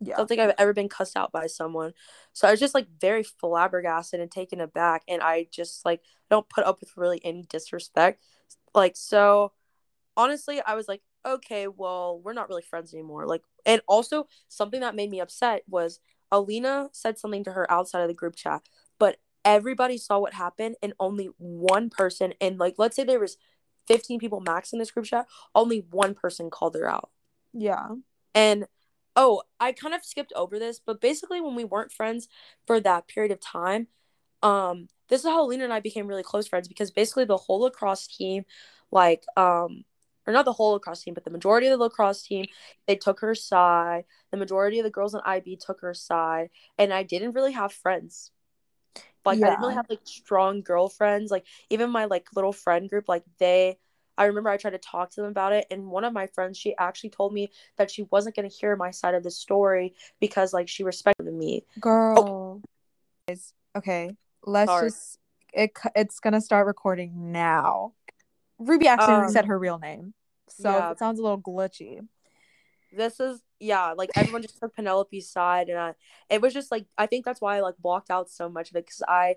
[0.00, 0.14] Yeah.
[0.14, 1.92] I don't think I've ever been cussed out by someone.
[2.32, 6.48] So I was just like very flabbergasted and taken aback, and I just like don't
[6.48, 8.22] put up with really any disrespect.
[8.74, 9.52] Like so,
[10.16, 13.26] honestly, I was like, okay, well, we're not really friends anymore.
[13.26, 16.00] Like, and also something that made me upset was
[16.30, 18.62] Alina said something to her outside of the group chat,
[18.98, 23.36] but everybody saw what happened, and only one person, and like let's say there was
[23.86, 27.10] fifteen people max in this group chat, only one person called her out.
[27.52, 27.88] Yeah.
[28.34, 28.66] And
[29.16, 32.28] oh, I kind of skipped over this, but basically when we weren't friends
[32.66, 33.88] for that period of time,
[34.42, 37.60] um, this is how Alina and I became really close friends because basically the whole
[37.62, 38.44] lacrosse team,
[38.92, 39.84] like, um,
[40.28, 42.44] or not the whole lacrosse team, but the majority of the lacrosse team,
[42.86, 44.04] they took her side.
[44.30, 47.72] The majority of the girls in IB took her side, and I didn't really have
[47.72, 48.30] friends.
[49.24, 51.30] Like I didn't really have like strong girlfriends.
[51.30, 53.78] Like even my like little friend group, like they
[54.18, 56.58] I remember I tried to talk to them about it, and one of my friends,
[56.58, 60.52] she actually told me that she wasn't gonna hear my side of the story because
[60.52, 61.64] like she respected me.
[61.80, 62.18] Girl.
[62.18, 62.62] Oh.
[63.26, 64.16] Guys, Okay.
[64.44, 64.88] Let's Sorry.
[64.88, 65.18] just
[65.54, 67.94] it it's gonna start recording now.
[68.58, 70.14] Ruby actually Um, said her real name.
[70.48, 70.90] So yeah.
[70.92, 72.00] it sounds a little glitchy.
[72.92, 75.94] This is yeah, like everyone just took Penelope's side, and I
[76.30, 78.76] it was just like I think that's why I like blocked out so much of
[78.76, 79.36] it because I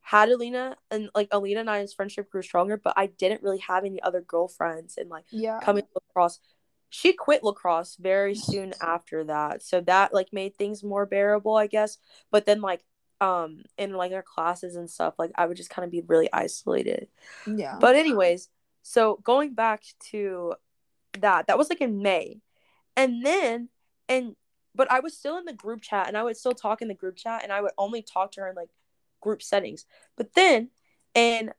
[0.00, 3.84] had Alina and like Alina and I's friendship grew stronger, but I didn't really have
[3.84, 5.60] any other girlfriends and like Yeah.
[5.60, 6.40] coming to lacrosse.
[6.90, 9.62] She quit lacrosse very soon after that.
[9.62, 11.98] So that like made things more bearable, I guess.
[12.30, 12.84] But then like
[13.22, 16.28] um in like our classes and stuff, like I would just kind of be really
[16.32, 17.06] isolated.
[17.46, 17.76] Yeah.
[17.80, 18.48] But anyways,
[18.82, 20.54] so going back to
[21.20, 22.40] that, that was like in May.
[22.96, 23.68] And then
[24.08, 24.34] and
[24.74, 26.94] but I was still in the group chat and I would still talk in the
[26.94, 28.70] group chat and I would only talk to her in like
[29.20, 29.86] group settings.
[30.16, 30.70] But then
[31.14, 31.52] in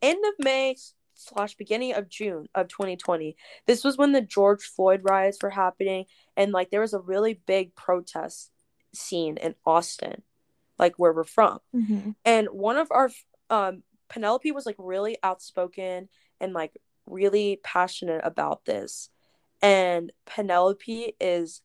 [0.00, 0.76] end of May
[1.14, 3.36] slash beginning of June of 2020,
[3.66, 6.04] this was when the George Floyd riots were happening
[6.36, 8.52] and like there was a really big protest
[8.92, 10.22] scene in Austin,
[10.78, 11.60] like where we're from.
[11.74, 12.14] Mhm.
[12.24, 13.10] and one of our
[13.50, 16.08] um penelope was like really outspoken
[16.40, 19.10] and like really passionate about this.
[19.62, 21.62] And penelope is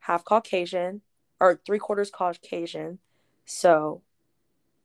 [0.00, 1.02] half caucasian
[1.40, 2.98] or three quarters caucasian.
[3.44, 4.02] So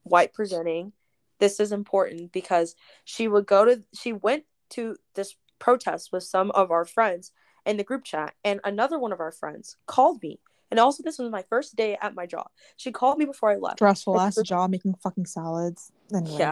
[0.03, 0.93] white presenting.
[1.39, 6.51] This is important because she would go to she went to this protest with some
[6.51, 7.31] of our friends
[7.65, 8.33] in the group chat.
[8.43, 10.39] And another one of our friends called me
[10.73, 13.55] and also this was my first day at my job she called me before i
[13.55, 15.91] left Stressful Like, ass for- job making fucking salads.
[16.13, 16.37] Anyway.
[16.39, 16.51] yeah.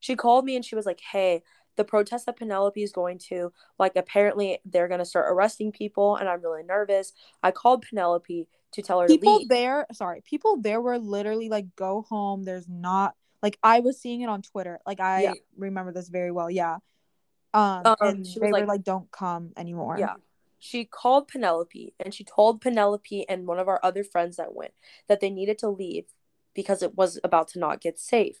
[0.00, 1.42] She called me and she was like, "Hey,
[1.76, 6.16] the protest that Penelope is going to, like apparently they're going to start arresting people
[6.16, 7.12] and I'm really nervous."
[7.42, 9.48] I called Penelope to tell her People to leave.
[9.48, 12.42] there, sorry, people there were literally like, go home.
[12.42, 14.80] There's not like I was seeing it on Twitter.
[14.84, 15.32] Like I Yeah.
[15.56, 16.50] remember this very well.
[16.50, 16.78] Yeah.
[17.54, 19.96] Um, Um, and she they was were like- like, don't come anymore.
[19.98, 20.14] Yeah.
[20.64, 24.70] She called Penelope and she told Penelope and one of our other friends that went
[25.08, 26.04] that they needed to leave
[26.54, 28.36] because it was about to not get safe.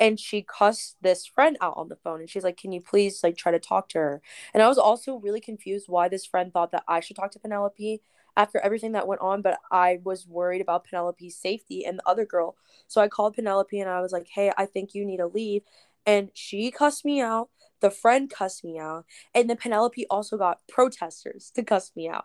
[0.00, 3.22] And she cussed this friend out on the phone and she's like, Can you please
[3.22, 4.22] like try to talk to her?
[4.52, 7.38] And I was also really confused why this friend thought that I should talk to
[7.38, 8.02] Penelope
[8.36, 12.26] after everything that went on, but I was worried about Penelope's safety and the other
[12.26, 12.56] girl.
[12.88, 15.62] So I called Penelope and I was like, Hey, I think you need to leave.
[16.06, 17.48] And she cussed me out.
[17.80, 19.04] The friend cussed me out.
[19.34, 22.24] And then Penelope also got protesters to cuss me out.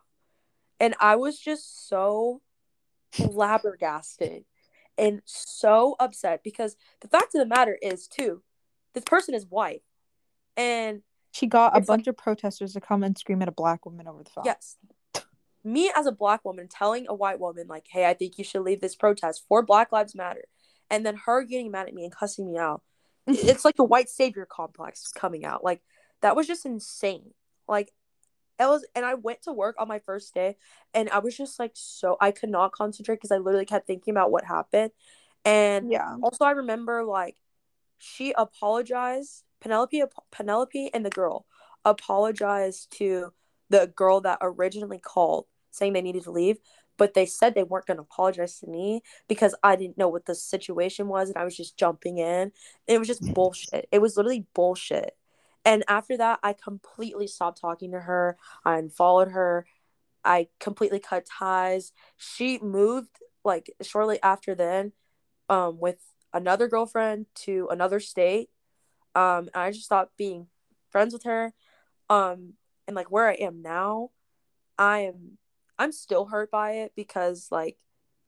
[0.80, 2.42] And I was just so
[3.12, 4.46] flabbergasted
[4.98, 8.42] and so upset because the fact of the matter is, too,
[8.94, 9.84] this person is white.
[10.58, 13.52] And She got a It's like- bunch of protesters to come and scream at a
[13.54, 14.46] black woman over the phone.
[14.46, 14.78] yes,
[15.64, 18.62] me as a black woman telling a white woman, like, hey, I think you should
[18.64, 20.44] leave this protest for Black Lives Matter.
[20.90, 22.84] And then her getting mad at me and cussing me out.
[23.28, 25.64] It's like the white savior complex coming out.
[25.64, 25.82] Like,
[26.22, 27.34] that was just insane.
[27.68, 27.92] Like,
[28.60, 30.58] it was, and I went to work on my first day,
[30.94, 34.14] and I was just like, so I could not concentrate because I literally kept thinking
[34.14, 34.92] about what happened.
[35.46, 36.18] And Yeah.
[36.22, 37.36] also, I remember like
[37.98, 39.44] she apologized.
[39.60, 41.46] Penelope, Penelope, and the girl
[41.86, 43.32] apologized to
[43.70, 46.58] the girl that originally called, saying they needed to leave.
[46.98, 50.26] But they said they weren't going to apologize to me because I didn't know what
[50.26, 52.52] the situation was, and I was just jumping in.
[52.88, 53.88] It was just bullshit.
[53.92, 55.16] It was literally bullshit.
[55.66, 58.38] And after that, I completely stopped talking to her.
[58.66, 59.66] I unfollowed her.
[60.24, 61.92] I completely cut ties.
[62.18, 63.10] She moved
[63.44, 64.94] like shortly after then
[65.50, 66.00] um with
[66.34, 68.50] another girlfriend to another state.
[69.16, 70.48] Um and I just stopped being
[70.90, 71.54] friends with her.
[72.10, 72.54] Um
[72.88, 74.12] and like where I am now,
[74.78, 75.38] I am
[75.78, 77.78] I'm still hurt by it because like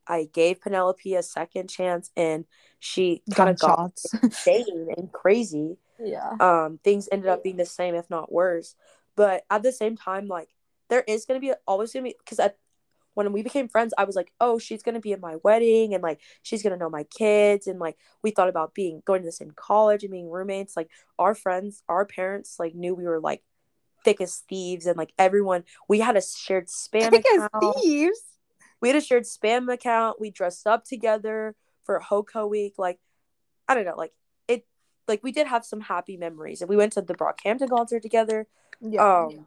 [0.08, 2.46] I gave Penelope a second chance and
[2.80, 5.78] she kind of got insane and crazy.
[6.04, 6.32] Yeah.
[6.42, 8.76] um things ended up being the same if not worse.
[9.16, 10.50] But at the same time like
[10.90, 12.58] there is going to be always going to be because at
[13.16, 15.94] when we became friends i was like oh she's going to be at my wedding
[15.94, 17.66] and like she's going to know my kids.
[17.68, 20.76] And like we thought about being going to the same college and being roommates.
[20.76, 23.42] Like our friends our parents like knew we were like
[24.06, 28.22] thick as thieves and like everyone we had a shared spam Thick as account thieves.
[28.82, 33.00] we had a shared spam account we dressed up together for hoco week like
[33.68, 34.14] i don't know like
[34.48, 34.66] it
[35.08, 38.48] like we did have some happy memories and we went to the brockhampton concert together
[38.80, 39.24] Yeah.
[39.26, 39.46] um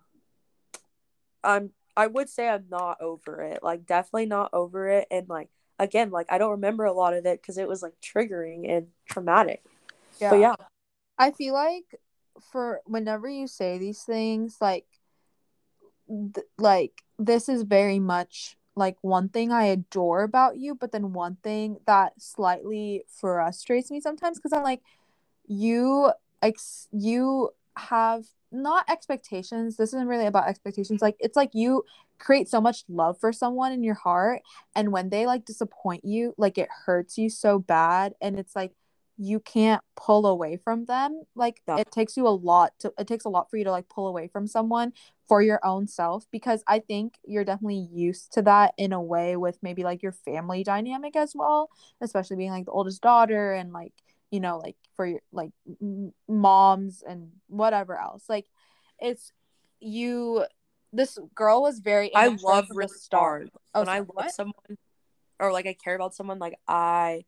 [1.45, 3.61] I'm I would say I'm not over it.
[3.63, 5.49] Like definitely not over it and like
[5.81, 8.89] again, like I don't remember a lot of it cuz it was like triggering and
[9.07, 9.65] traumatic.
[10.21, 10.31] Yeah.
[10.31, 10.55] But yeah.
[11.19, 12.01] I feel like
[12.43, 14.87] for whenever you say these things like
[16.09, 21.13] th- like this is very much like one thing I adore about you, but then
[21.13, 24.83] one thing that slightly frustrates me sometimes because I'm like,
[25.47, 29.77] you ex you have not expectations.
[29.77, 31.03] This isn't really about expectations.
[31.03, 31.85] Like it's like you
[32.19, 34.43] create so much love for someone in your heart,
[34.75, 38.73] and when they like disappoint you, like it hurts you so bad, and it's like
[39.19, 41.77] you can't pull away from them like yeah.
[41.77, 44.07] it takes you a lot to it takes a lot for you to like pull
[44.07, 44.93] away from someone
[45.27, 49.37] for your own self because i think you're definitely used to that in a way
[49.37, 51.69] with maybe like your family dynamic as well
[52.01, 53.93] especially being like the oldest daughter and like
[54.31, 55.51] you know like for your like
[55.83, 58.47] m- moms and whatever else like
[59.01, 59.33] it's
[59.81, 60.45] you
[60.93, 64.31] this girl was very i love the start oh, when i love what?
[64.31, 64.79] someone
[65.41, 67.25] or like i care about someone like i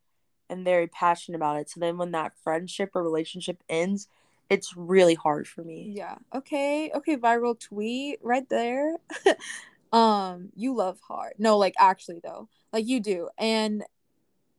[0.51, 1.69] am very passionate about it.
[1.69, 4.07] So then when that friendship or relationship ends,
[4.49, 5.91] it's really hard for me.
[5.95, 6.17] Yeah.
[6.35, 6.91] Okay.
[6.93, 8.97] Okay, viral tweet right there.
[9.93, 11.33] um, you love hard.
[11.37, 12.49] No, like actually though.
[12.73, 13.29] Like you do.
[13.37, 13.83] And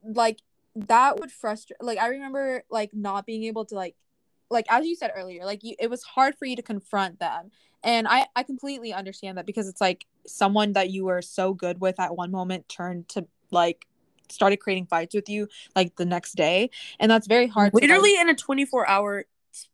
[0.03, 0.39] like
[0.75, 3.95] that would frustrate like I remember like not being able to like
[4.49, 7.51] like as you said earlier, like you it was hard for you to confront them.
[7.83, 11.79] And I I completely understand that because it's like someone that you were so good
[11.79, 13.85] with at one moment turned to like
[14.29, 16.69] started creating fights with you like the next day.
[16.99, 19.25] And that's very hard literally to, like, in a 24 hour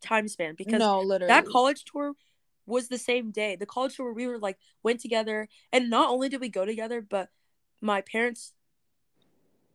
[0.02, 1.30] time span because no literally.
[1.30, 2.14] that college tour
[2.66, 3.56] was the same day.
[3.56, 6.66] The college tour where we were like went together and not only did we go
[6.66, 7.30] together but
[7.82, 8.54] my parents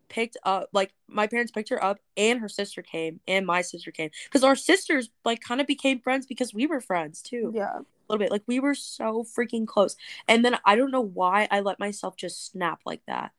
[0.09, 3.91] picked up like my parents picked her up and her sister came and my sister
[3.91, 4.11] came.
[4.25, 7.53] Because our sisters like kind of became friends because we were friends too.
[7.55, 7.79] Yeah.
[7.79, 8.31] A little bit.
[8.31, 9.97] Like we were so freaking close.
[10.29, 13.33] And then i don't know why i let myself just snap like that.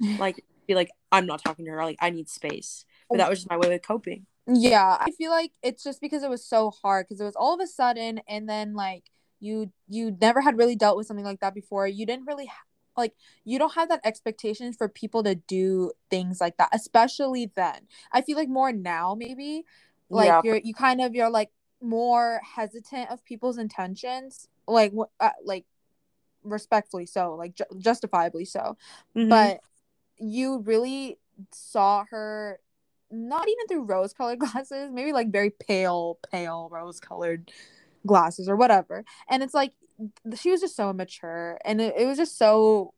[0.18, 1.84] Like be like, I'm not talking to her.
[1.84, 2.84] Like, I need space.
[3.08, 4.26] But that was just my way of coping.
[4.46, 7.54] Yeah, I feel like it's just because it was so hard because it was all
[7.54, 9.04] of a sudden, and then like
[9.40, 11.86] you you never had really dealt with something like that before.
[11.86, 12.62] You didn't really ha-
[12.96, 17.88] like you don't have that expectation for people to do things like that, especially then.
[18.12, 19.64] I feel like more now maybe
[20.08, 20.40] like yeah.
[20.44, 21.50] you're you kind of you're like
[21.80, 25.64] more hesitant of people's intentions, like uh, like
[26.44, 28.76] respectfully so, like ju- justifiably so.
[29.16, 29.28] Mm-hmm.
[29.28, 29.60] But
[30.18, 31.18] you really
[31.52, 32.60] saw her
[33.10, 37.50] not even through rose colored glasses, maybe like very pale, pale rose colored
[38.06, 39.04] glasses or whatever.
[39.28, 39.72] And it's like
[40.38, 42.92] she was just so immature and it, it was just so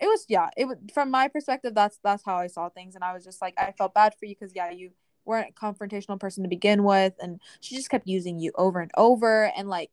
[0.00, 2.94] it was yeah, it was from my perspective that's that's how I saw things.
[2.94, 4.90] And I was just like I felt bad for you because yeah, you
[5.24, 7.14] weren't a confrontational person to begin with.
[7.20, 9.52] And she just kept using you over and over.
[9.56, 9.90] And like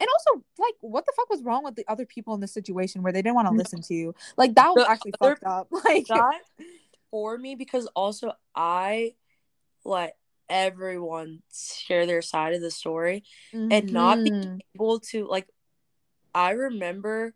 [0.00, 3.02] and also like what the fuck was wrong with the other people in the situation
[3.02, 5.68] where they didn't want to listen to you like that was the actually fucked up
[5.84, 6.40] like that
[7.10, 9.12] for me because also i
[9.84, 10.16] let
[10.48, 13.22] everyone share their side of the story
[13.54, 13.70] mm-hmm.
[13.70, 14.56] and not being mm-hmm.
[14.74, 15.46] able to like
[16.34, 17.34] i remember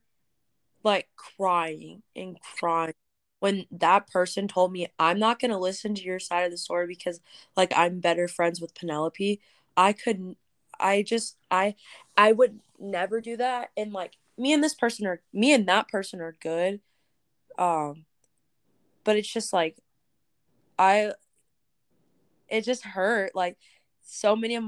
[0.82, 2.94] like crying and crying
[3.38, 6.58] when that person told me i'm not going to listen to your side of the
[6.58, 7.20] story because
[7.56, 9.40] like i'm better friends with penelope
[9.76, 10.36] i couldn't
[10.80, 11.74] I just I
[12.16, 13.70] I would never do that.
[13.76, 16.80] And like me and this person are me and that person are good.
[17.58, 18.04] Um
[19.04, 19.76] but it's just like
[20.78, 21.12] I
[22.48, 23.56] it just hurt like
[24.02, 24.58] so many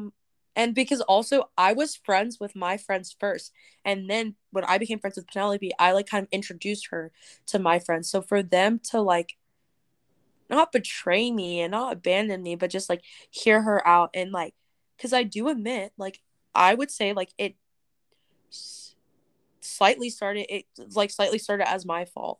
[0.57, 3.53] and because also I was friends with my friends first.
[3.85, 7.13] And then when I became friends with Penelope I like kind of introduced her
[7.47, 8.11] to my friends.
[8.11, 9.37] So for them to like
[10.49, 14.55] not betray me and not abandon me but just like hear her out and like
[14.97, 16.21] because I do admit, like,
[16.55, 17.55] I would say, like, it
[19.61, 22.39] slightly started, it like slightly started as my fault.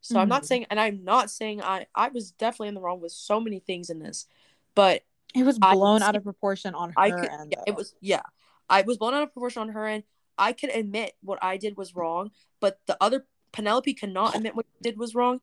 [0.00, 0.22] So mm-hmm.
[0.22, 0.46] I'm not mm-hmm.
[0.46, 3.60] saying, and I'm not saying I, I was definitely in the wrong with so many
[3.60, 4.26] things in this,
[4.74, 5.02] but
[5.34, 7.54] it was blown out of proportion on her I could, end.
[7.56, 8.22] Yeah, it was, yeah,
[8.68, 10.02] I was blown out of proportion on her end.
[10.38, 12.30] I could admit what I did was wrong,
[12.60, 15.40] but the other Penelope cannot admit what did was wrong.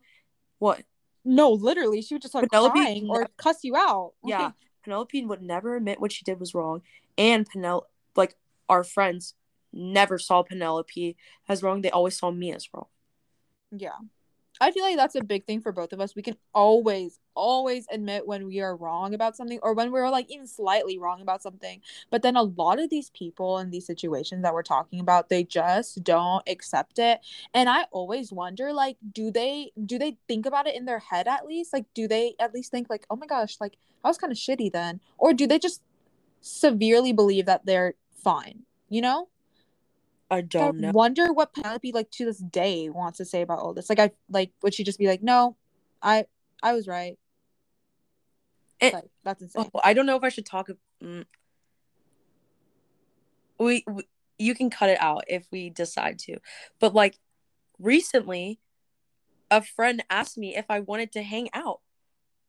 [0.59, 0.83] What?
[1.25, 4.13] No, literally, she would just like Penelope, crying or cuss you out.
[4.23, 4.51] Yeah,
[4.83, 6.81] Penelope would never admit what she did was wrong,
[7.17, 8.35] and Penelope, like
[8.69, 9.35] our friends,
[9.71, 11.17] never saw Penelope
[11.49, 11.81] as wrong.
[11.81, 12.87] They always saw me as wrong.
[13.71, 13.97] Yeah.
[14.63, 16.15] I feel like that's a big thing for both of us.
[16.15, 20.31] We can always, always admit when we are wrong about something or when we're like
[20.31, 21.81] even slightly wrong about something.
[22.09, 25.43] But then a lot of these people in these situations that we're talking about, they
[25.43, 27.19] just don't accept it.
[27.53, 31.27] And I always wonder, like, do they do they think about it in their head
[31.27, 31.73] at least?
[31.73, 34.37] Like, do they at least think like, oh my gosh, like I was kind of
[34.37, 35.01] shitty then?
[35.17, 35.81] Or do they just
[36.39, 38.63] severely believe that they're fine?
[38.87, 39.27] You know?
[40.31, 40.91] I I don't know.
[40.93, 43.89] wonder what Penelope like to this day wants to say about all this.
[43.89, 45.55] Like I like would she just be like, No,
[46.01, 46.25] I
[46.61, 47.17] I was right.
[48.79, 49.69] It- like that's insane.
[49.73, 50.69] Oh, I don't know if I should talk.
[51.03, 51.25] Mm.
[53.59, 54.03] We, we
[54.39, 56.37] you can cut it out if we decide to,
[56.79, 57.19] but like
[57.79, 58.59] recently,
[59.51, 61.79] a friend asked me if I wanted to hang out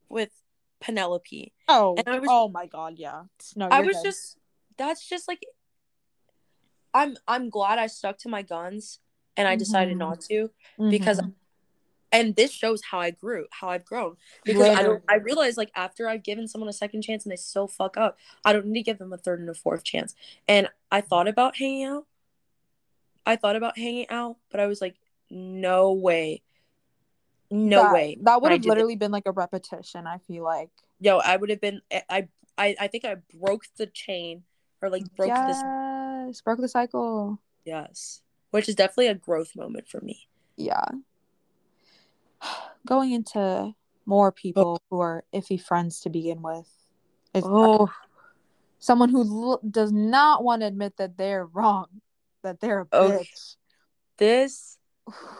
[0.09, 0.31] with
[0.81, 1.53] Penelope.
[1.69, 3.25] Oh, and I was- oh my god, yeah.
[3.55, 4.05] No, I was good.
[4.05, 4.39] just
[4.77, 5.45] that's just like
[6.95, 9.01] I'm I'm glad I stuck to my guns
[9.37, 9.99] and I decided Mhm.
[9.99, 10.51] not to
[10.91, 11.35] because Mhm.
[12.13, 14.17] and this shows how I grew, how I've grown.
[14.45, 17.37] Because I don't I realized like after I've given someone a second chance and they
[17.37, 20.15] still fuck up, I don't need to give them a third and a fourth chance.
[20.47, 22.07] And I thought about hanging out.
[23.27, 24.97] I thought about hanging out, but I was like,
[25.31, 26.43] no way.
[27.51, 28.19] No that, way.
[28.21, 30.71] That would have literally been like a repetition, I feel like.
[31.01, 34.45] Yo, I would have been I I I think I broke the chain
[34.81, 35.63] or like broke this
[36.27, 37.39] yes, broke the cycle.
[37.65, 38.21] yes.
[38.51, 40.29] Which is definitely a growth moment for me.
[40.57, 40.85] Yeah.
[42.87, 43.73] Going into
[44.07, 46.69] more people who are iffy friends to begin with
[47.33, 47.91] is Oh,
[48.79, 51.87] someone who l- does not want to admit that they're wrong,
[52.43, 53.11] that they're a Oh.
[53.11, 53.57] bitch.
[54.19, 54.79] this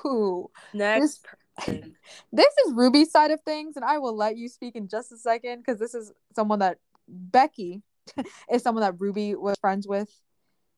[0.03, 0.51] Who?
[0.73, 1.25] next
[1.57, 1.97] person.
[2.33, 5.17] This is Ruby's side of things, and I will let you speak in just a
[5.17, 7.83] second because this is someone that Becky
[8.51, 10.11] is someone that Ruby was friends with.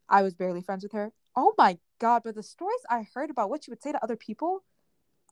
[0.09, 1.13] I was barely friends with her.
[1.35, 2.23] Oh my god!
[2.25, 4.65] But the stories I heard about what she would say to other people,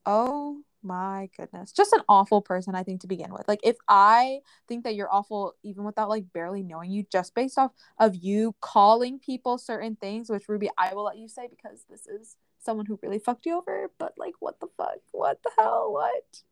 [0.07, 2.75] oh my goodness, just an awful person.
[2.75, 3.49] I think to begin with.
[3.49, 7.59] Like if I think that you're awful, even without like barely knowing you, just based
[7.59, 11.85] off of you calling people certain things, which Ruby, I will let you say because
[11.89, 13.91] this is someone who really fucked you over.
[13.99, 14.99] But like, what the fuck?
[15.13, 15.93] What the hell?
[15.93, 16.43] What?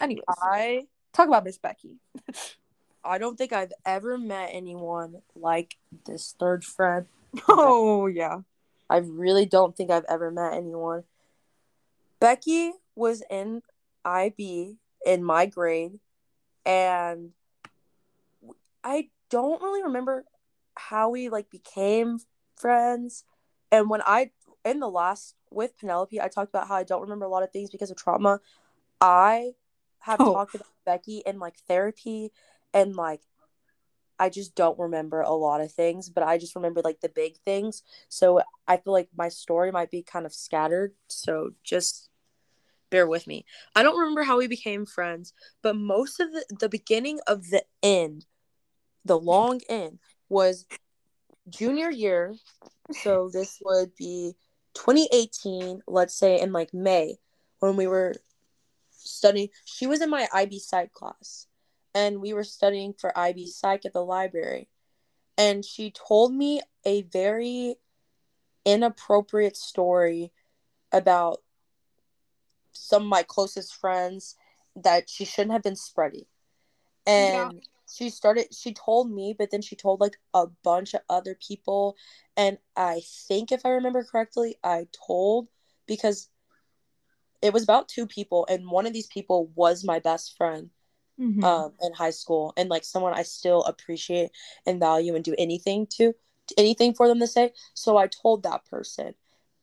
[0.00, 1.96] Anyways, I talk about Miss Becky.
[3.04, 7.06] I don't think I've ever met anyone like this third friend.
[7.48, 8.40] Oh yeah.
[8.90, 11.04] I really don't think I've ever met anyone.
[12.20, 13.62] Becky was in
[14.04, 15.98] IB in my grade,
[16.64, 17.32] and
[18.82, 20.24] I don't really remember
[20.76, 22.20] how we like became
[22.56, 23.24] friends.
[23.70, 24.30] And when I
[24.64, 27.52] in the last with Penelope, I talked about how I don't remember a lot of
[27.52, 28.40] things because of trauma.
[29.00, 29.52] I
[30.00, 30.32] have Oh.
[30.32, 32.32] talked about Becky in like therapy
[32.72, 33.20] and like
[34.18, 37.36] I just don't remember a lot of things, but I just remember like the big
[37.44, 37.82] things.
[38.08, 40.92] So I feel like my story might be kind of scattered.
[41.08, 42.08] So just
[42.90, 43.44] bear with me.
[43.74, 47.64] I don't remember how we became friends, but most of the the beginning of the
[47.82, 48.26] end,
[49.04, 49.98] the long end
[50.28, 50.66] was
[51.48, 52.34] junior year.
[52.92, 54.34] So this would be
[54.74, 57.16] 2018, let's say in like May
[57.60, 58.14] when we were
[58.90, 59.48] studying.
[59.64, 61.46] She was in my IB psych class
[61.94, 64.68] and we were studying for IB psych at the library.
[65.36, 67.76] And she told me a very
[68.64, 70.32] inappropriate story
[70.92, 71.42] about
[72.72, 74.36] some of my closest friends
[74.76, 76.24] that she shouldn't have been spreading.
[77.06, 81.34] And she started she told me, but then she told like a bunch of other
[81.34, 81.96] people
[82.36, 85.48] and I think if I remember correctly, I told
[85.86, 86.28] because
[87.40, 90.70] it was about two people and one of these people was my best friend
[91.18, 91.42] Mhm.
[91.44, 94.30] um in high school and like someone I still appreciate
[94.66, 96.14] and value and do anything to
[96.56, 97.52] anything for them to say.
[97.74, 99.14] So I told that person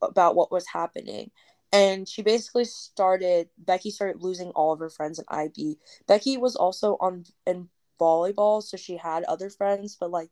[0.02, 1.32] about what was happening.
[1.72, 5.78] And she basically started Becky started losing all of her friends in IB.
[6.08, 10.30] Becky was also on in volleyball, so she had other friends, but like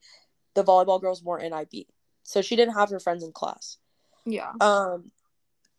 [0.53, 1.88] the volleyball girls weren't in IB.
[2.24, 3.78] So she didn't have her friends in class.
[4.26, 4.53] yeah.
[4.61, 5.11] Um,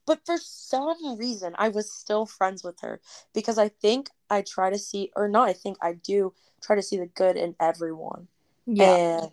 [0.07, 3.01] but for some reason, I was still friends with her
[3.33, 6.83] because I think I try to see, or not, I think I do try to
[6.83, 8.29] see the good in everyone.
[8.67, 8.95] Yeah.
[8.95, 9.31] And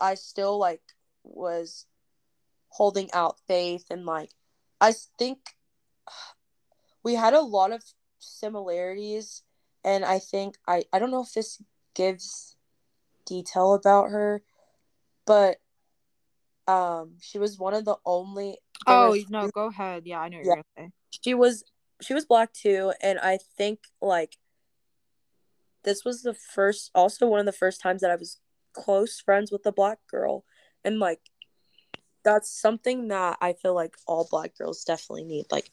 [0.00, 0.82] I still like
[1.24, 1.86] was
[2.68, 4.30] holding out faith and like,
[4.80, 5.38] I think
[7.02, 7.82] we had a lot of
[8.18, 9.42] similarities.
[9.84, 11.62] And I think, I, I don't know if this
[11.94, 12.56] gives
[13.24, 14.42] detail about her,
[15.26, 15.58] but
[16.68, 18.58] um she was one of the only
[18.88, 20.02] oh no, few- go ahead.
[20.04, 20.54] Yeah, I know what Yeah.
[20.54, 20.92] you're gonna say.
[21.22, 21.64] she was
[22.00, 24.36] she was black too and i think like
[25.84, 28.38] this was the first also one of the first times that i was
[28.72, 30.44] close friends with a black girl
[30.84, 31.20] and like
[32.22, 35.70] that's something that i feel like all black girls definitely need like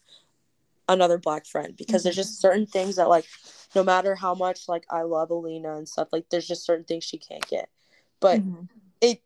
[0.88, 3.26] another black friend because there's just certain things that like
[3.74, 7.04] no matter how much like i love alina and stuff like there's just certain things
[7.04, 7.68] she can't get
[8.20, 8.68] but Mhm.
[9.00, 9.22] it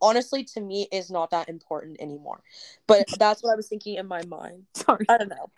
[0.00, 2.40] honestly to me is not that important anymore
[2.86, 5.06] but that's what i was thinking in my mind Sorry.
[5.08, 5.50] i don't know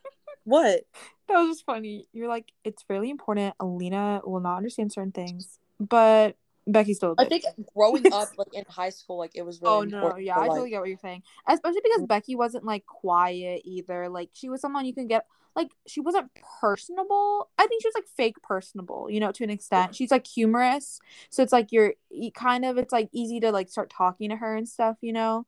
[0.45, 0.83] what
[1.31, 2.07] That was just funny.
[2.13, 3.55] You're like, it's really important.
[3.61, 6.37] Alina will not understand certain things, but
[6.67, 7.15] Becky still.
[7.19, 9.75] I think growing up, like in high school, like it was really.
[9.75, 11.23] Oh no, yeah, I totally get what you're saying.
[11.49, 12.09] Especially because mm.
[12.09, 14.09] Becky wasn't like quiet either.
[14.09, 15.25] Like she was someone you can get.
[15.57, 16.31] Like she wasn't
[16.61, 17.51] personable.
[17.59, 19.95] I think she was like fake personable, you know, to an extent.
[19.95, 21.95] She's like humorous, so it's like you're
[22.35, 25.47] kind of it's like easy to like start talking to her and stuff, you know.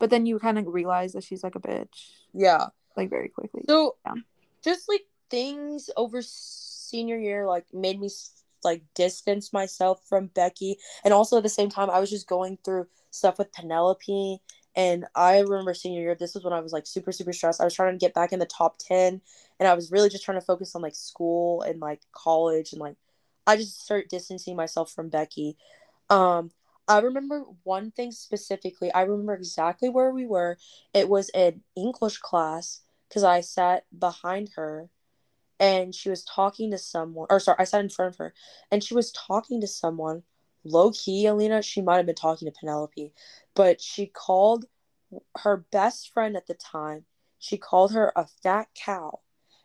[0.00, 2.10] But then you kind of realize that she's like a bitch.
[2.32, 2.66] Yeah.
[2.96, 3.62] Like very quickly.
[3.68, 4.14] So, yeah.
[4.64, 8.08] just like things over senior year, like made me
[8.64, 10.78] like distance myself from Becky.
[11.04, 14.40] And also at the same time, I was just going through stuff with Penelope.
[14.80, 17.60] And I remember senior year, this was when I was like super, super stressed.
[17.60, 19.20] I was trying to get back in the top 10.
[19.58, 22.72] And I was really just trying to focus on like school and like college.
[22.72, 22.96] And like,
[23.46, 25.58] I just started distancing myself from Becky.
[26.08, 26.50] Um,
[26.88, 28.90] I remember one thing specifically.
[28.90, 30.56] I remember exactly where we were.
[30.94, 34.88] It was an English class because I sat behind her
[35.58, 38.32] and she was talking to someone or sorry i sat in front of her
[38.70, 40.22] and she was talking to someone
[40.64, 43.12] low key alina she might have been talking to penelope
[43.54, 44.66] but she called
[45.38, 47.04] her best friend at the time
[47.38, 49.20] she called her a fat cow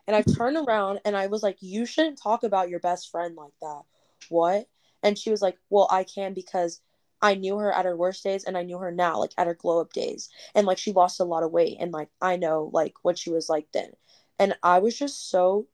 [0.07, 3.35] and i turned around and i was like you shouldn't talk about your best friend
[3.35, 3.81] like that
[4.29, 4.67] what
[5.03, 6.81] and she was like well i can because
[7.21, 9.55] I knew her at her worst days and I knew her now, like at her
[9.55, 10.29] glow up days.
[10.53, 13.31] And like she lost a lot of weight and like I know like what she
[13.31, 13.91] was like then.
[14.37, 15.67] And I was just so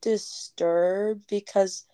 [0.00, 1.84] disturbed because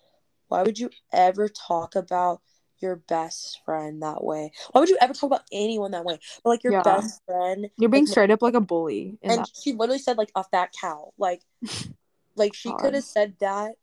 [0.47, 2.41] why would you ever talk about
[2.79, 4.51] your best friend that way?
[4.71, 6.19] Why would you ever talk about anyone that way?
[6.43, 6.83] But like your yeah.
[6.83, 9.17] best friend, you're being like, straight up like a bully.
[9.23, 9.49] And that.
[9.61, 11.13] she literally said like a fat cow.
[11.17, 11.41] Like,
[12.35, 13.75] like she could have said that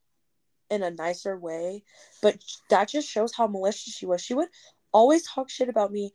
[0.71, 1.85] in a nicer way,
[2.23, 2.39] but
[2.71, 4.23] that just shows how malicious she was.
[4.23, 4.49] She would
[4.93, 6.13] always talk shit about me,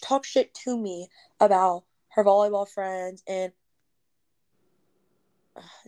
[0.00, 1.08] talk shit to me
[1.40, 3.52] about her volleyball friends and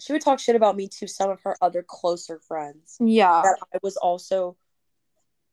[0.00, 2.96] she would talk shit about me to some of her other closer friends.
[3.00, 3.42] Yeah.
[3.42, 4.56] That I was also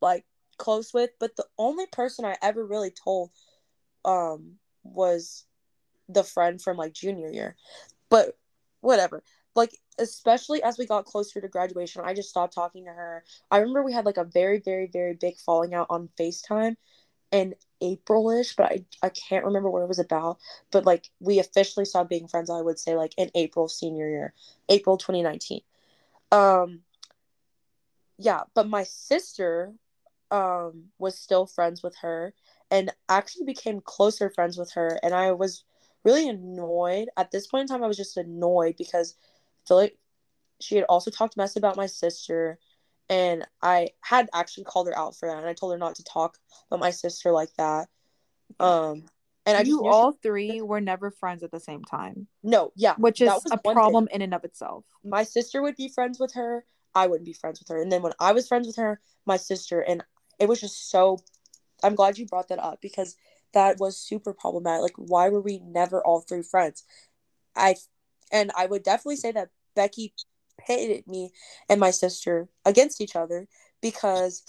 [0.01, 0.25] like
[0.57, 3.31] close with, but the only person I ever really told
[4.05, 5.45] um was
[6.07, 7.55] the friend from like junior year.
[8.09, 8.37] But
[8.81, 9.23] whatever.
[9.55, 13.23] Like especially as we got closer to graduation, I just stopped talking to her.
[13.51, 16.75] I remember we had like a very very very big falling out on FaceTime
[17.31, 20.39] and April-ish, but I I can't remember what it was about.
[20.71, 24.33] But like we officially stopped being friends, I would say like in April senior year,
[24.69, 25.61] April 2019.
[26.31, 26.81] Um
[28.17, 29.73] yeah, but my sister
[30.31, 32.33] um was still friends with her
[32.71, 35.63] and actually became closer friends with her and I was
[36.03, 37.09] really annoyed.
[37.17, 39.15] At this point in time I was just annoyed because
[39.65, 39.97] I feel like
[40.59, 42.59] she had also talked mess about my sister
[43.09, 46.03] and I had actually called her out for that, and I told her not to
[46.03, 46.37] talk
[46.69, 47.87] about my sister like that.
[48.59, 49.05] Um,
[49.45, 52.27] and I you all she- three were never friends at the same time.
[52.43, 54.15] No, yeah, which is a problem thing.
[54.15, 54.85] in and of itself.
[55.03, 56.65] My sister would be friends with her.
[56.95, 59.37] I wouldn't be friends with her, and then when I was friends with her, my
[59.37, 60.03] sister, and
[60.39, 61.19] it was just so.
[61.81, 63.15] I'm glad you brought that up because
[63.53, 64.81] that was super problematic.
[64.81, 66.83] Like, why were we never all three friends?
[67.55, 67.75] I,
[68.31, 70.13] and I would definitely say that Becky
[70.67, 71.31] pitted me
[71.69, 73.47] and my sister against each other
[73.81, 74.43] because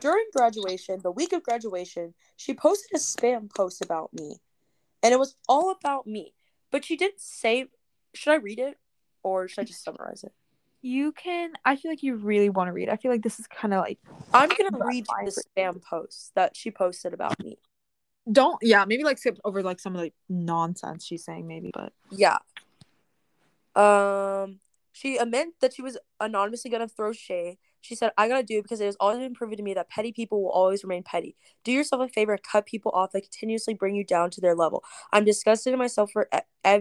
[0.00, 4.36] during graduation, the week of graduation, she posted a spam post about me.
[5.02, 6.34] And it was all about me.
[6.70, 7.68] But she didn't say
[8.14, 8.78] should I read it
[9.22, 10.32] or should I just summarize it?
[10.80, 12.88] You can I feel like you really want to read.
[12.88, 13.98] I feel like this is kind of like
[14.32, 17.58] I'm going to read the spam post that she posted about me.
[18.30, 21.92] Don't yeah, maybe like skip over like some of the nonsense she's saying maybe, but
[22.10, 22.38] yeah.
[23.74, 24.60] Um
[24.98, 27.58] she admitted that she was anonymously gonna throw shade.
[27.80, 29.88] She said, I gotta do it because it has always been proven to me that
[29.88, 31.36] petty people will always remain petty.
[31.62, 34.56] Do yourself a favor and cut people off that continuously bring you down to their
[34.56, 34.82] level.
[35.12, 36.28] I'm disgusted in myself for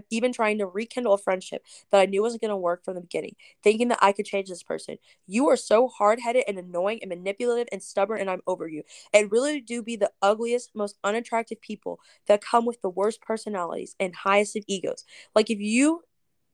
[0.10, 3.36] even trying to rekindle a friendship that I knew wasn't gonna work from the beginning,
[3.62, 4.98] thinking that I could change this person.
[5.28, 8.82] You are so hard headed and annoying and manipulative and stubborn, and I'm over you.
[9.14, 13.96] And really do be the ugliest, most unattractive people that come with the worst personalities
[14.00, 15.06] and highest of egos.
[15.36, 16.02] Like if you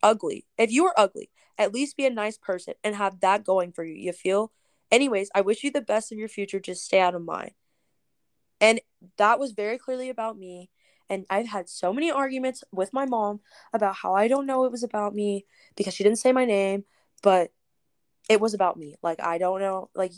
[0.04, 3.72] ugly, if you are ugly, at least be a nice person and have that going
[3.72, 3.96] for you.
[3.96, 4.52] You feel?
[4.92, 6.60] Anyways, I wish you the best of your future.
[6.60, 7.52] Just stay out of mine.
[8.62, 8.82] And
[9.18, 10.70] that was very clearly about me.
[11.10, 13.42] And I've had so many arguments with my mom
[13.74, 15.46] about how I don't know it was about me
[15.76, 16.86] because she didn't say my name,
[17.22, 17.52] but
[18.30, 18.96] it was about me.
[19.02, 19.90] Like, I don't know.
[19.96, 20.14] Like,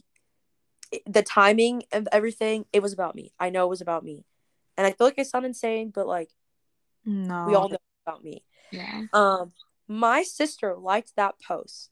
[1.07, 3.33] the timing of everything, it was about me.
[3.39, 4.25] I know it was about me.
[4.77, 6.29] And I feel like I sound insane, but like,
[7.05, 8.43] no, we all know about me.
[8.71, 9.03] Yeah.
[9.13, 9.53] Um,
[9.87, 11.91] my sister liked that post.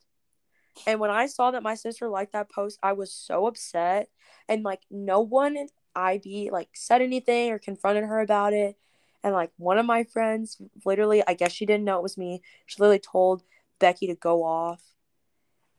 [0.87, 4.09] And when I saw that my sister liked that post, I was so upset.
[4.49, 8.75] And like no one in IB like said anything or confronted her about it.
[9.23, 12.41] And like one of my friends, literally, I guess she didn't know it was me.
[12.65, 13.43] She literally told
[13.79, 14.81] Becky to go off.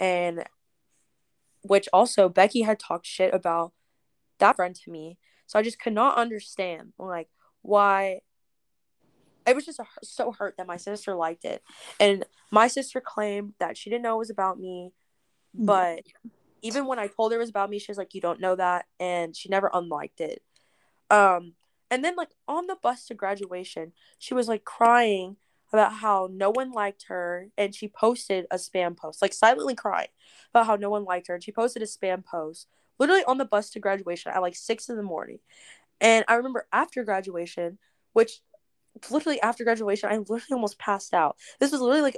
[0.00, 0.44] And
[1.62, 3.72] which also Becky had talked shit about
[4.38, 5.18] that friend to me.
[5.46, 7.28] So I just could not understand like
[7.62, 8.20] why
[9.47, 11.62] it was just a, so hurt that my sister liked it.
[12.01, 14.92] And my sister claimed that she didn't know it was about me,
[15.55, 16.01] but
[16.62, 18.57] even when I told her it was about me, she was like, "You don't know
[18.57, 20.42] that," and she never unliked it.
[21.11, 21.55] Um,
[21.90, 25.36] and then like on the bus to graduation, she was like crying
[25.72, 30.09] about how no one liked her, and she posted a spam post, like silently crying
[30.51, 32.68] about how no one liked her, and she posted a spam post
[32.99, 35.38] literally on the bus to graduation at like six in the morning.
[36.01, 37.78] And I remember after graduation,
[38.12, 38.40] which
[39.11, 41.36] literally after graduation, I literally almost passed out.
[41.61, 42.16] This was literally like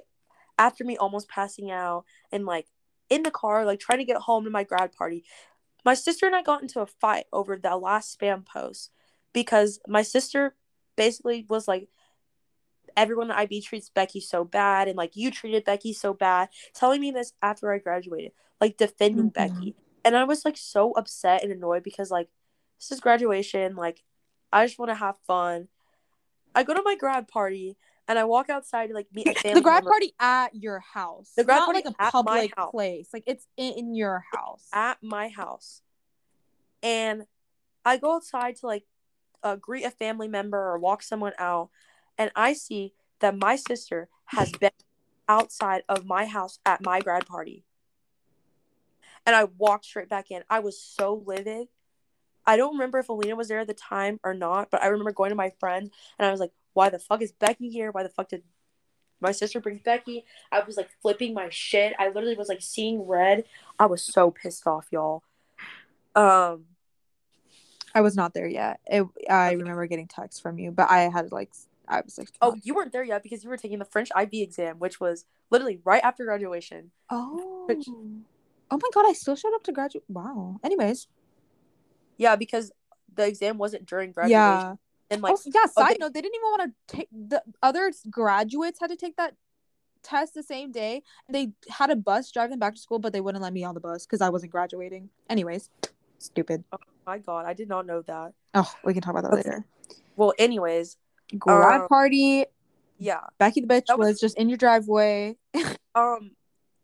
[0.58, 2.66] after me almost passing out and like
[3.10, 5.24] in the car, like trying to get home to my grad party.
[5.84, 8.90] My sister and I got into a fight over that last spam post
[9.32, 10.56] because my sister
[10.96, 11.88] basically was like,
[12.96, 17.00] everyone at IB treats Becky so bad, and like you treated Becky so bad, telling
[17.00, 19.54] me this after I graduated, like defending mm-hmm.
[19.54, 19.76] Becky.
[20.04, 22.28] And I was like so upset and annoyed because like
[22.80, 24.02] this is graduation, like
[24.52, 25.68] I just want to have fun.
[26.56, 27.76] I go to my grad party
[28.08, 29.90] and I walk outside to like meet the grad member.
[29.90, 31.32] party at your house.
[31.36, 33.10] The grad Not party like a public place.
[33.12, 34.66] Like it's in your house.
[34.72, 35.82] At my house.
[36.82, 37.26] And
[37.84, 38.84] I go outside to like
[39.42, 41.68] uh, greet a family member or walk someone out,
[42.16, 44.70] and I see that my sister has been
[45.28, 47.64] outside of my house at my grad party.
[49.24, 50.42] And I walked straight back in.
[50.48, 51.68] I was so livid.
[52.46, 55.12] I don't remember if Alina was there at the time or not, but I remember
[55.12, 57.90] going to my friend and I was like, why the fuck is Becky here?
[57.90, 58.42] Why the fuck did
[59.20, 60.24] my sister bring Becky?
[60.52, 61.94] I was like flipping my shit.
[61.98, 63.44] I literally was like seeing red.
[63.78, 65.22] I was so pissed off, y'all.
[66.14, 66.66] Um
[67.94, 68.78] I was not there yet.
[68.86, 71.50] It, I remember getting texts from you, but I had like
[71.88, 74.42] I was like, oh, you weren't there yet because you were taking the French IB
[74.42, 76.90] exam, which was literally right after graduation.
[77.10, 77.88] Oh, which...
[77.88, 79.06] oh my god!
[79.06, 80.04] I still showed up to graduate.
[80.08, 80.58] Wow.
[80.64, 81.06] Anyways,
[82.16, 82.72] yeah, because
[83.14, 84.40] the exam wasn't during graduation.
[84.40, 84.74] Yeah.
[85.10, 85.66] And like, oh, yeah.
[85.66, 89.34] Side note, they didn't even want to take the other graduates had to take that
[90.02, 91.02] test the same day.
[91.28, 93.74] They had a bus drive them back to school, but they wouldn't let me on
[93.74, 95.10] the bus because I wasn't graduating.
[95.28, 95.70] Anyways,
[96.18, 96.64] stupid.
[96.72, 98.32] Oh my god, I did not know that.
[98.54, 99.48] Oh, we can talk about that okay.
[99.48, 99.64] later.
[100.16, 100.96] Well, anyways,
[101.38, 102.46] grad um, party.
[102.98, 105.36] Yeah, Becky the bitch was, was just in your driveway.
[105.94, 106.32] um,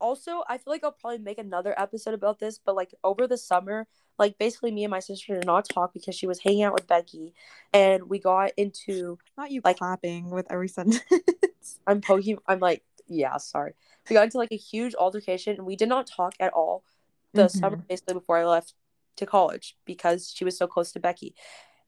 [0.02, 3.38] also, I feel like I'll probably make another episode about this, but like over the
[3.38, 3.86] summer,
[4.18, 6.86] like basically me and my sister did not talk because she was hanging out with
[6.86, 7.32] Becky
[7.72, 11.00] and we got into not you like clapping with every sentence.
[11.86, 13.74] I'm poking I'm like, yeah, sorry.
[14.10, 16.84] We got into like a huge altercation and we did not talk at all
[17.32, 17.58] the mm-hmm.
[17.58, 18.74] summer basically before I left
[19.16, 21.34] to college because she was so close to Becky.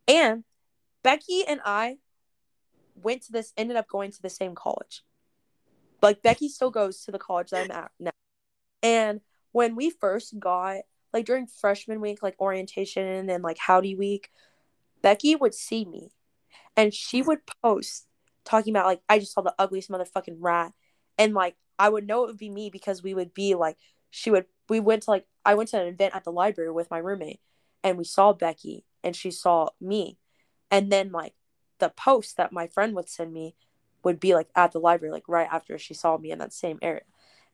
[0.06, 0.44] And
[1.02, 1.98] Becky and I
[2.94, 5.02] went to this ended up going to the same college.
[6.05, 8.11] Like Becky still goes to the college that I'm at now.
[8.82, 10.82] And when we first got
[11.14, 14.28] like during freshman week, like orientation and then like howdy week,
[15.00, 16.11] Becky would see me
[16.76, 18.07] and she would post
[18.44, 20.72] talking about like I just saw the ugliest motherfucking rat.
[21.16, 23.78] And like I would know it would be me because we would be like
[24.11, 26.90] she would we went to like I went to an event at the library with
[26.90, 27.40] my roommate
[27.82, 30.18] and we saw Becky and she saw me.
[30.70, 31.32] And then like
[31.78, 33.55] the post that my friend would send me
[34.05, 36.78] would be like at the library, like right after she saw me in that same
[36.82, 37.02] area.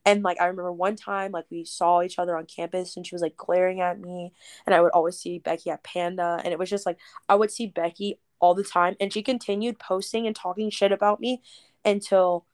[0.07, 3.15] And like I remember one time, like we saw each other on campus and she
[3.15, 4.33] was like glaring at me.
[4.67, 6.41] And I would always see Becky at Panda.
[6.43, 6.99] And it was just like
[7.29, 8.97] I would see Becky all the time.
[8.99, 11.43] And she continued posting and talking shit about me
[11.85, 12.47] until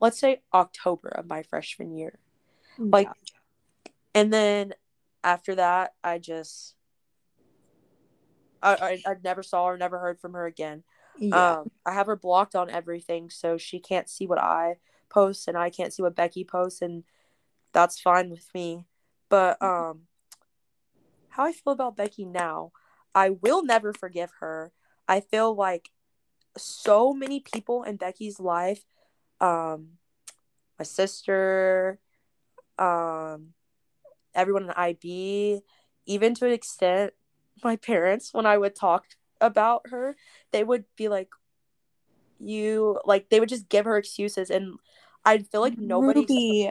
[0.00, 2.18] let's say October of my freshman year.
[2.78, 2.86] Yeah.
[2.90, 3.08] Like
[4.14, 4.74] and then
[5.22, 6.74] after that I just
[8.62, 10.82] I, I, I never saw her, never heard from her again.
[11.18, 11.58] Yeah.
[11.58, 14.76] Um, I have her blocked on everything, so she can't see what I
[15.08, 17.04] post and I can't see what Becky posts and
[17.72, 18.86] that's fine with me.
[19.28, 20.02] But um
[21.36, 22.72] how I feel about Becky now,
[23.14, 24.72] I will never forgive her.
[25.06, 25.90] I feel like
[26.56, 28.84] so many people in Becky's life,
[29.40, 29.98] um,
[30.78, 31.98] my sister,
[32.78, 33.48] um,
[34.34, 35.60] everyone in IB,
[36.06, 37.12] even to an extent,
[37.62, 39.04] my parents, when I would talk
[39.40, 40.16] about her,
[40.52, 41.28] they would be like,
[42.38, 44.78] you like they would just give her excuses and
[45.24, 46.20] I feel like nobody.
[46.20, 46.70] Ruby,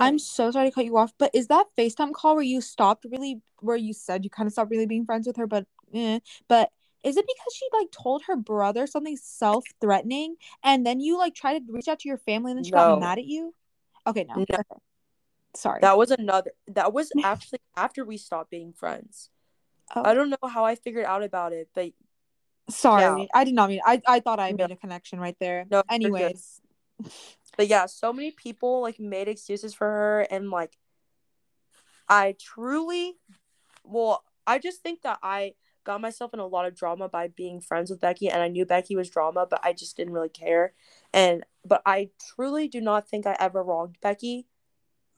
[0.00, 3.04] I'm so sorry to cut you off, but is that FaceTime call where you stopped
[3.10, 6.20] really, where you said you kind of stopped really being friends with her, but, eh,
[6.48, 6.70] but
[7.02, 11.58] is it because she like told her brother something self-threatening, and then you like tried
[11.58, 12.78] to reach out to your family, and then she no.
[12.78, 13.54] got mad at you?
[14.06, 14.36] Okay, no.
[14.36, 14.42] no.
[14.42, 14.62] Okay.
[15.54, 15.80] Sorry.
[15.82, 16.52] That was another.
[16.68, 19.30] That was actually after we stopped being friends.
[19.96, 20.02] Oh.
[20.04, 21.92] I don't know how I figured out about it, but
[22.68, 23.26] sorry, yeah.
[23.34, 23.80] I did not mean.
[23.84, 25.66] I I thought I made a connection right there.
[25.70, 26.60] No, anyways.
[27.56, 30.76] But yeah, so many people like made excuses for her and like
[32.08, 33.16] I truly,
[33.84, 37.60] well, I just think that I got myself in a lot of drama by being
[37.60, 40.74] friends with Becky, and I knew Becky was drama, but I just didn't really care.
[41.12, 44.46] And but I truly do not think I ever wronged Becky.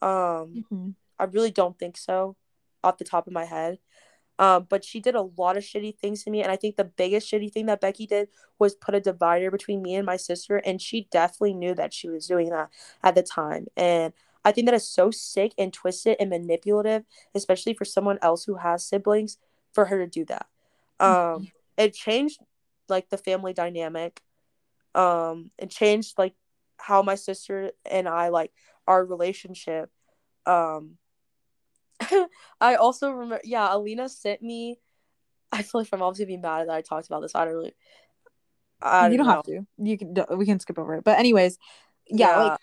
[0.01, 0.95] Um, Mhm.
[1.19, 2.35] I really don't think so,
[2.83, 3.79] off the top of my head.
[4.39, 6.83] Um, but she did a lot of shitty things to me, and I think the
[6.83, 8.29] biggest shitty thing that Becky did
[8.59, 12.07] was put a divider between me and my sister, and she definitely knew that she
[12.07, 12.69] was doing that
[13.03, 13.67] at the time.
[13.75, 14.13] And
[14.45, 18.55] I think that is so sick and twisted and manipulative, especially for someone else who
[18.55, 19.37] has siblings,
[19.73, 20.47] for her to do that.
[20.99, 22.39] Um, it changed
[22.89, 24.21] like the family dynamic.
[24.95, 26.33] Um, it changed like
[26.77, 28.51] how my sister and I like
[28.87, 29.91] our relationship.
[30.45, 30.97] Um,
[32.61, 34.79] I also remember, yeah, Alina sent me.
[35.51, 37.33] I feel like my mom's gonna be mad that I talked about this.
[37.35, 37.75] I don't really.
[38.81, 39.33] I you don't don't know.
[39.33, 39.67] have to.
[39.77, 40.37] You can.
[40.37, 41.03] We can skip over it.
[41.03, 41.57] But anyways,
[42.07, 42.37] yeah.
[42.37, 42.59] Like,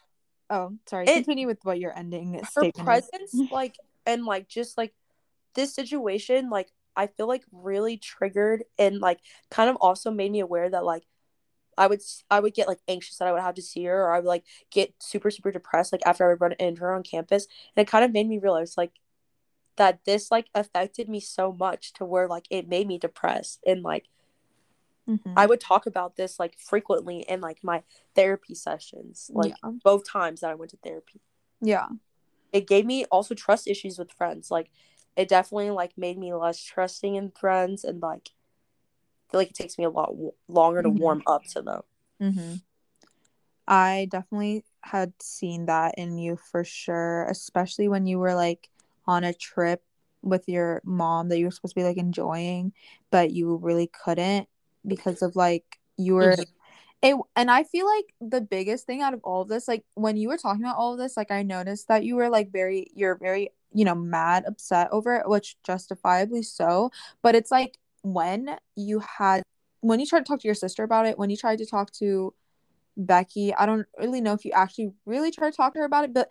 [0.50, 1.06] oh, sorry.
[1.06, 3.76] It- Continue with what your ending her statement presence, like,
[4.06, 4.92] and like just like
[5.54, 9.20] this situation, like I feel like really triggered and like
[9.50, 11.04] kind of also made me aware that like
[11.76, 14.14] I would I would get like anxious that I would have to see her, or
[14.14, 17.02] I would like get super super depressed like after I would run into her on
[17.02, 18.92] campus, and it kind of made me realize like
[19.76, 23.82] that this like affected me so much to where like it made me depressed and
[23.82, 24.06] like
[25.06, 25.34] Mhm.
[25.36, 27.82] I would talk about this like frequently in like my
[28.14, 29.70] therapy sessions, like yeah.
[29.82, 31.20] both times that I went to therapy.
[31.60, 31.88] Yeah.
[32.52, 34.50] It gave me also trust issues with friends.
[34.50, 34.70] Like
[35.14, 38.30] it definitely like made me less trusting in friends and like
[39.28, 40.98] I feel like it takes me a lot w- longer to Mhm.
[40.98, 41.82] warm up to them.
[42.22, 42.54] Mm-hmm.
[43.66, 48.70] I definitely had seen that in you for sure, especially when you were like
[49.06, 49.82] on a trip
[50.22, 52.72] with your mom that you were supposed to be like enjoying,
[53.10, 54.48] but you really couldn't
[54.86, 56.36] because of like you were
[57.02, 60.16] it and I feel like the biggest thing out of all of this, like when
[60.16, 62.90] you were talking about all of this, like I noticed that you were like very
[62.94, 66.90] you're very, you know, mad, upset over it, which justifiably so.
[67.20, 69.42] But it's like when you had
[69.80, 71.92] when you tried to talk to your sister about it, when you tried to talk
[71.92, 72.32] to
[72.96, 73.54] Becky.
[73.54, 76.14] I don't really know if you actually really tried to talk to her about it,
[76.14, 76.28] but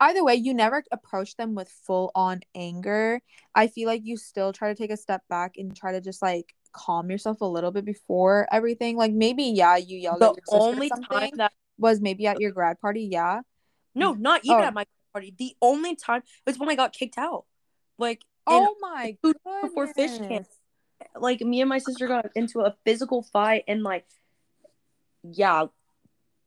[0.00, 3.20] either way, you never approach them with full on anger.
[3.54, 6.22] I feel like you still try to take a step back and try to just
[6.22, 8.96] like calm yourself a little bit before everything.
[8.96, 12.26] Like maybe, yeah, you yelled The at your sister or only time that was maybe
[12.26, 13.40] at your grad party, yeah.
[13.94, 14.64] no, mm, not even Oh.
[14.64, 15.34] at my party.
[15.38, 17.44] The only time was when I got kicked out.
[17.98, 19.42] Like Oh my goodness.
[19.62, 20.46] before fish camp.
[21.16, 24.06] like me and my sister got into a physical fight and like
[25.22, 25.66] yeah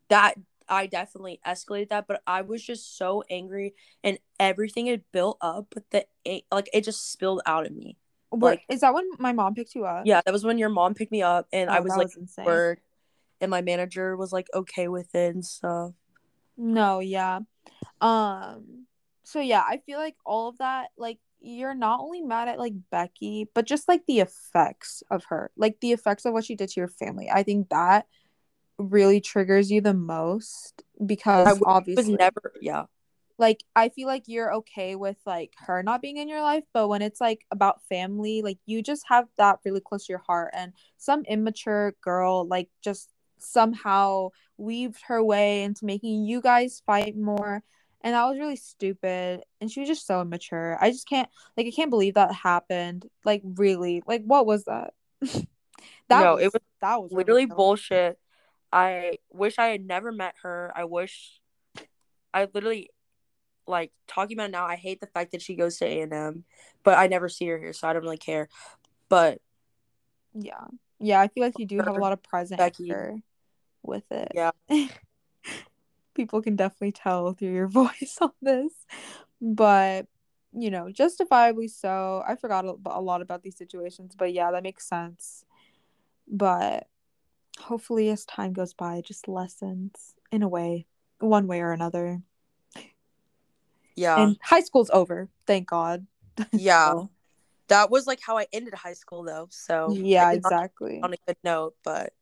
[0.10, 0.36] that
[0.74, 5.68] i definitely escalated that but i was just so angry and everything had built up
[5.74, 6.06] but the
[6.52, 7.98] like it just spilled out of me
[8.32, 10.06] like- is that when my mom picked you up?
[10.06, 12.46] yeah that was when your mom picked me up and Oh, i was like insane.
[12.46, 12.80] work
[13.42, 15.92] and my manager was like okay with it and stuff
[16.58, 17.40] No, yeah.
[18.02, 18.86] Um
[19.24, 22.74] so yeah, I feel like all of that like you're not only mad at like
[22.90, 25.52] Becky, but just like the effects of her.
[25.58, 27.30] Like the effects of what she did to your family.
[27.30, 28.06] I think that
[28.92, 32.86] really triggers you the most because i obviously was never yeah
[33.38, 36.88] like I feel like you're okay with like her not being in your life, but
[36.88, 40.52] when it's like about family, like you just have that really close to your heart
[40.54, 43.10] and some immature girl like just
[43.40, 47.64] somehow weaved her way into making you guys fight more
[48.02, 50.78] and that was really stupid and she was just so immature.
[50.80, 53.08] I just can't like I can't believe that happened.
[53.26, 54.04] Like really.
[54.06, 54.94] Like what was that?
[55.22, 55.46] that
[56.10, 58.20] No, was, it was that was literally bullshit
[58.74, 61.40] i wish i had never met her i wish
[62.34, 62.90] i literally
[63.68, 66.44] like talking about it now i hate the fact that she goes to a&m
[66.84, 68.50] but i never see her here so i don't really care
[69.10, 69.40] but
[70.34, 70.66] Yeah.
[71.00, 72.60] Yeah, I feel like you do have a lot of present
[73.84, 74.32] with it.
[74.34, 74.52] Yeah.
[76.16, 78.74] People can definitely tell through your voice on this.
[79.42, 80.08] But,
[80.54, 82.24] you know, justifiably so.
[82.26, 85.44] I forgot a, a lot about these situations, but yeah, that makes sense.
[86.28, 86.88] But
[87.60, 90.86] hopefully as time goes by, just lessens in a way,
[91.20, 92.22] one way or another.
[93.96, 96.06] yeah And high school's over, thank God.
[96.52, 97.10] yeah So,
[97.70, 101.00] that was like how i ended high school though so yeah, I did not exactly.
[101.02, 102.14] on a good note but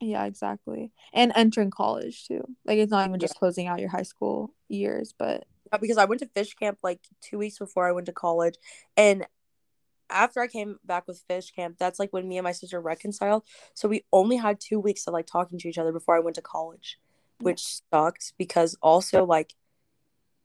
[0.00, 0.92] Yeah, exactly.
[1.12, 2.44] And entering college too.
[2.64, 3.26] Like it's not even Yeah.
[3.26, 6.78] just closing out your high school years, but yeah, because i went to fish camp
[6.82, 8.54] like two weeks before i went to college
[8.96, 9.26] and
[10.10, 13.42] after i came back with fish camp that's like when me and my sister reconciled
[13.74, 16.36] so we only had two weeks of like talking to each other before i went
[16.36, 16.98] to college
[17.40, 19.54] which sucked because also like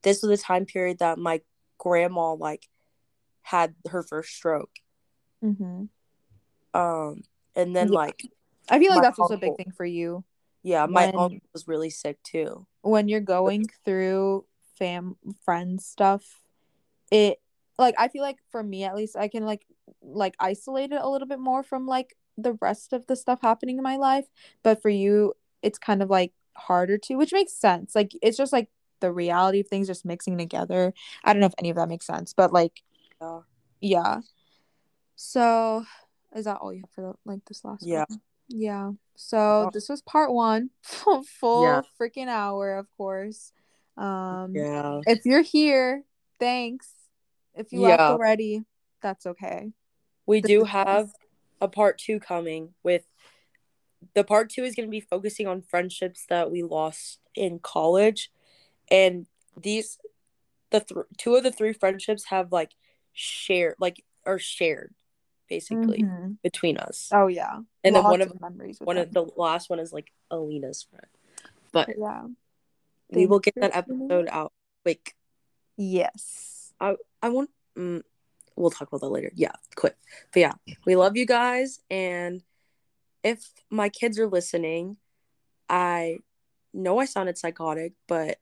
[0.04, 1.42] this was the time period that my
[1.78, 2.68] grandma like
[3.44, 4.72] had her first stroke
[5.42, 5.86] hmm
[6.74, 7.22] um
[7.56, 7.96] and then Yeah.
[7.98, 8.24] like
[8.70, 10.24] I feel like that's also a big thing for you
[10.64, 14.46] yeah my When- uncle was really sick too when you're going through
[14.78, 16.40] fam friends stuff.
[17.12, 17.41] it
[17.82, 19.66] like I feel like for me at least I can like
[20.02, 23.78] like isolate it a little bit more from like the rest of the stuff happening
[23.78, 24.26] in my life.
[24.64, 27.94] But for you, it's kind of like harder to, which makes sense.
[27.96, 28.70] Like it's just like
[29.02, 30.94] the reality of things just mixing together.
[31.24, 32.82] I don't know if any of that makes sense, but like
[33.22, 33.40] Yeah.
[33.82, 34.22] yeah.
[35.16, 35.86] So
[36.36, 38.06] is that all you have for the, like this last Yeah.
[38.08, 38.22] one?
[38.48, 38.92] Yeah.
[39.16, 40.70] So this was part one.
[40.84, 41.82] Full Yeah.
[42.00, 43.54] freaking hour, of course.
[43.98, 45.02] Um Yeah.
[45.06, 46.04] if you're here,
[46.40, 46.94] thanks.
[47.56, 48.64] If you left already,
[49.02, 49.72] that's okay.
[50.26, 51.12] We This do have
[51.60, 53.06] a part two coming with
[54.14, 58.32] the part two is going to be focusing on friendships that we lost in college
[58.90, 60.00] and these
[60.72, 62.72] the th- two of the three friendships have like
[63.14, 64.94] shared like are shared
[65.48, 66.38] basically Mhm.
[66.42, 67.60] between us Oh yeah.
[67.84, 71.08] and then one of memories with one of the last one is like alina's friend
[71.72, 72.28] but yeah.
[73.12, 74.52] we will get that episode out
[74.84, 75.14] quick
[75.78, 76.61] Yes.
[76.82, 77.50] I I want.
[77.78, 78.02] Mm,
[78.56, 79.32] we'll talk about that later.
[79.36, 79.96] Yeah, quick.
[80.34, 80.54] But yeah,
[80.86, 82.44] we love you guys, and
[83.24, 84.98] if my kids are listening,
[85.70, 86.18] I
[86.74, 88.40] know I sounded psychotic, but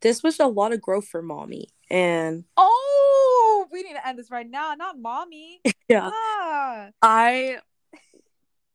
[0.00, 4.30] this was a lot of growth for mommy, and Oh, we need to end this
[4.30, 4.74] right now.
[4.74, 5.60] Not mommy.
[5.88, 6.90] yeah, Ah.
[7.02, 7.58] I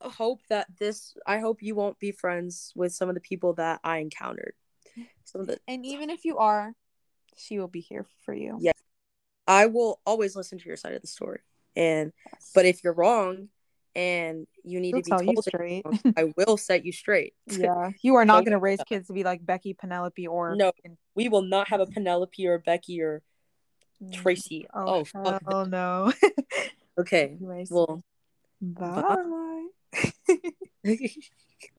[0.01, 1.15] hope that this.
[1.25, 4.53] I hope you won't be friends with some of the people that I encountered.
[5.23, 5.59] Some of the.
[5.67, 6.73] And even if you are,
[7.37, 8.57] she will be here for you.
[8.59, 8.72] Yeah.
[9.47, 11.39] I will always listen to your side of the story,
[11.75, 12.51] and Yes.
[12.55, 13.49] but if you're wrong,
[13.95, 15.83] and you need She'll to be told straight.
[15.85, 17.33] wrong, I will set you straight.
[17.45, 17.91] yeah.
[18.01, 20.71] You are not Don't gonna do raise kids to be like Becky, Penelope, or No.
[21.15, 23.21] we will not have a Penelope or Becky or
[24.11, 24.65] Tracy.
[24.75, 25.41] Mm, oh, Oh, fuck.
[25.47, 26.11] hell no.
[26.97, 27.37] Okay.
[27.69, 28.01] Well,
[28.61, 29.67] bye.
[29.83, 30.47] bye.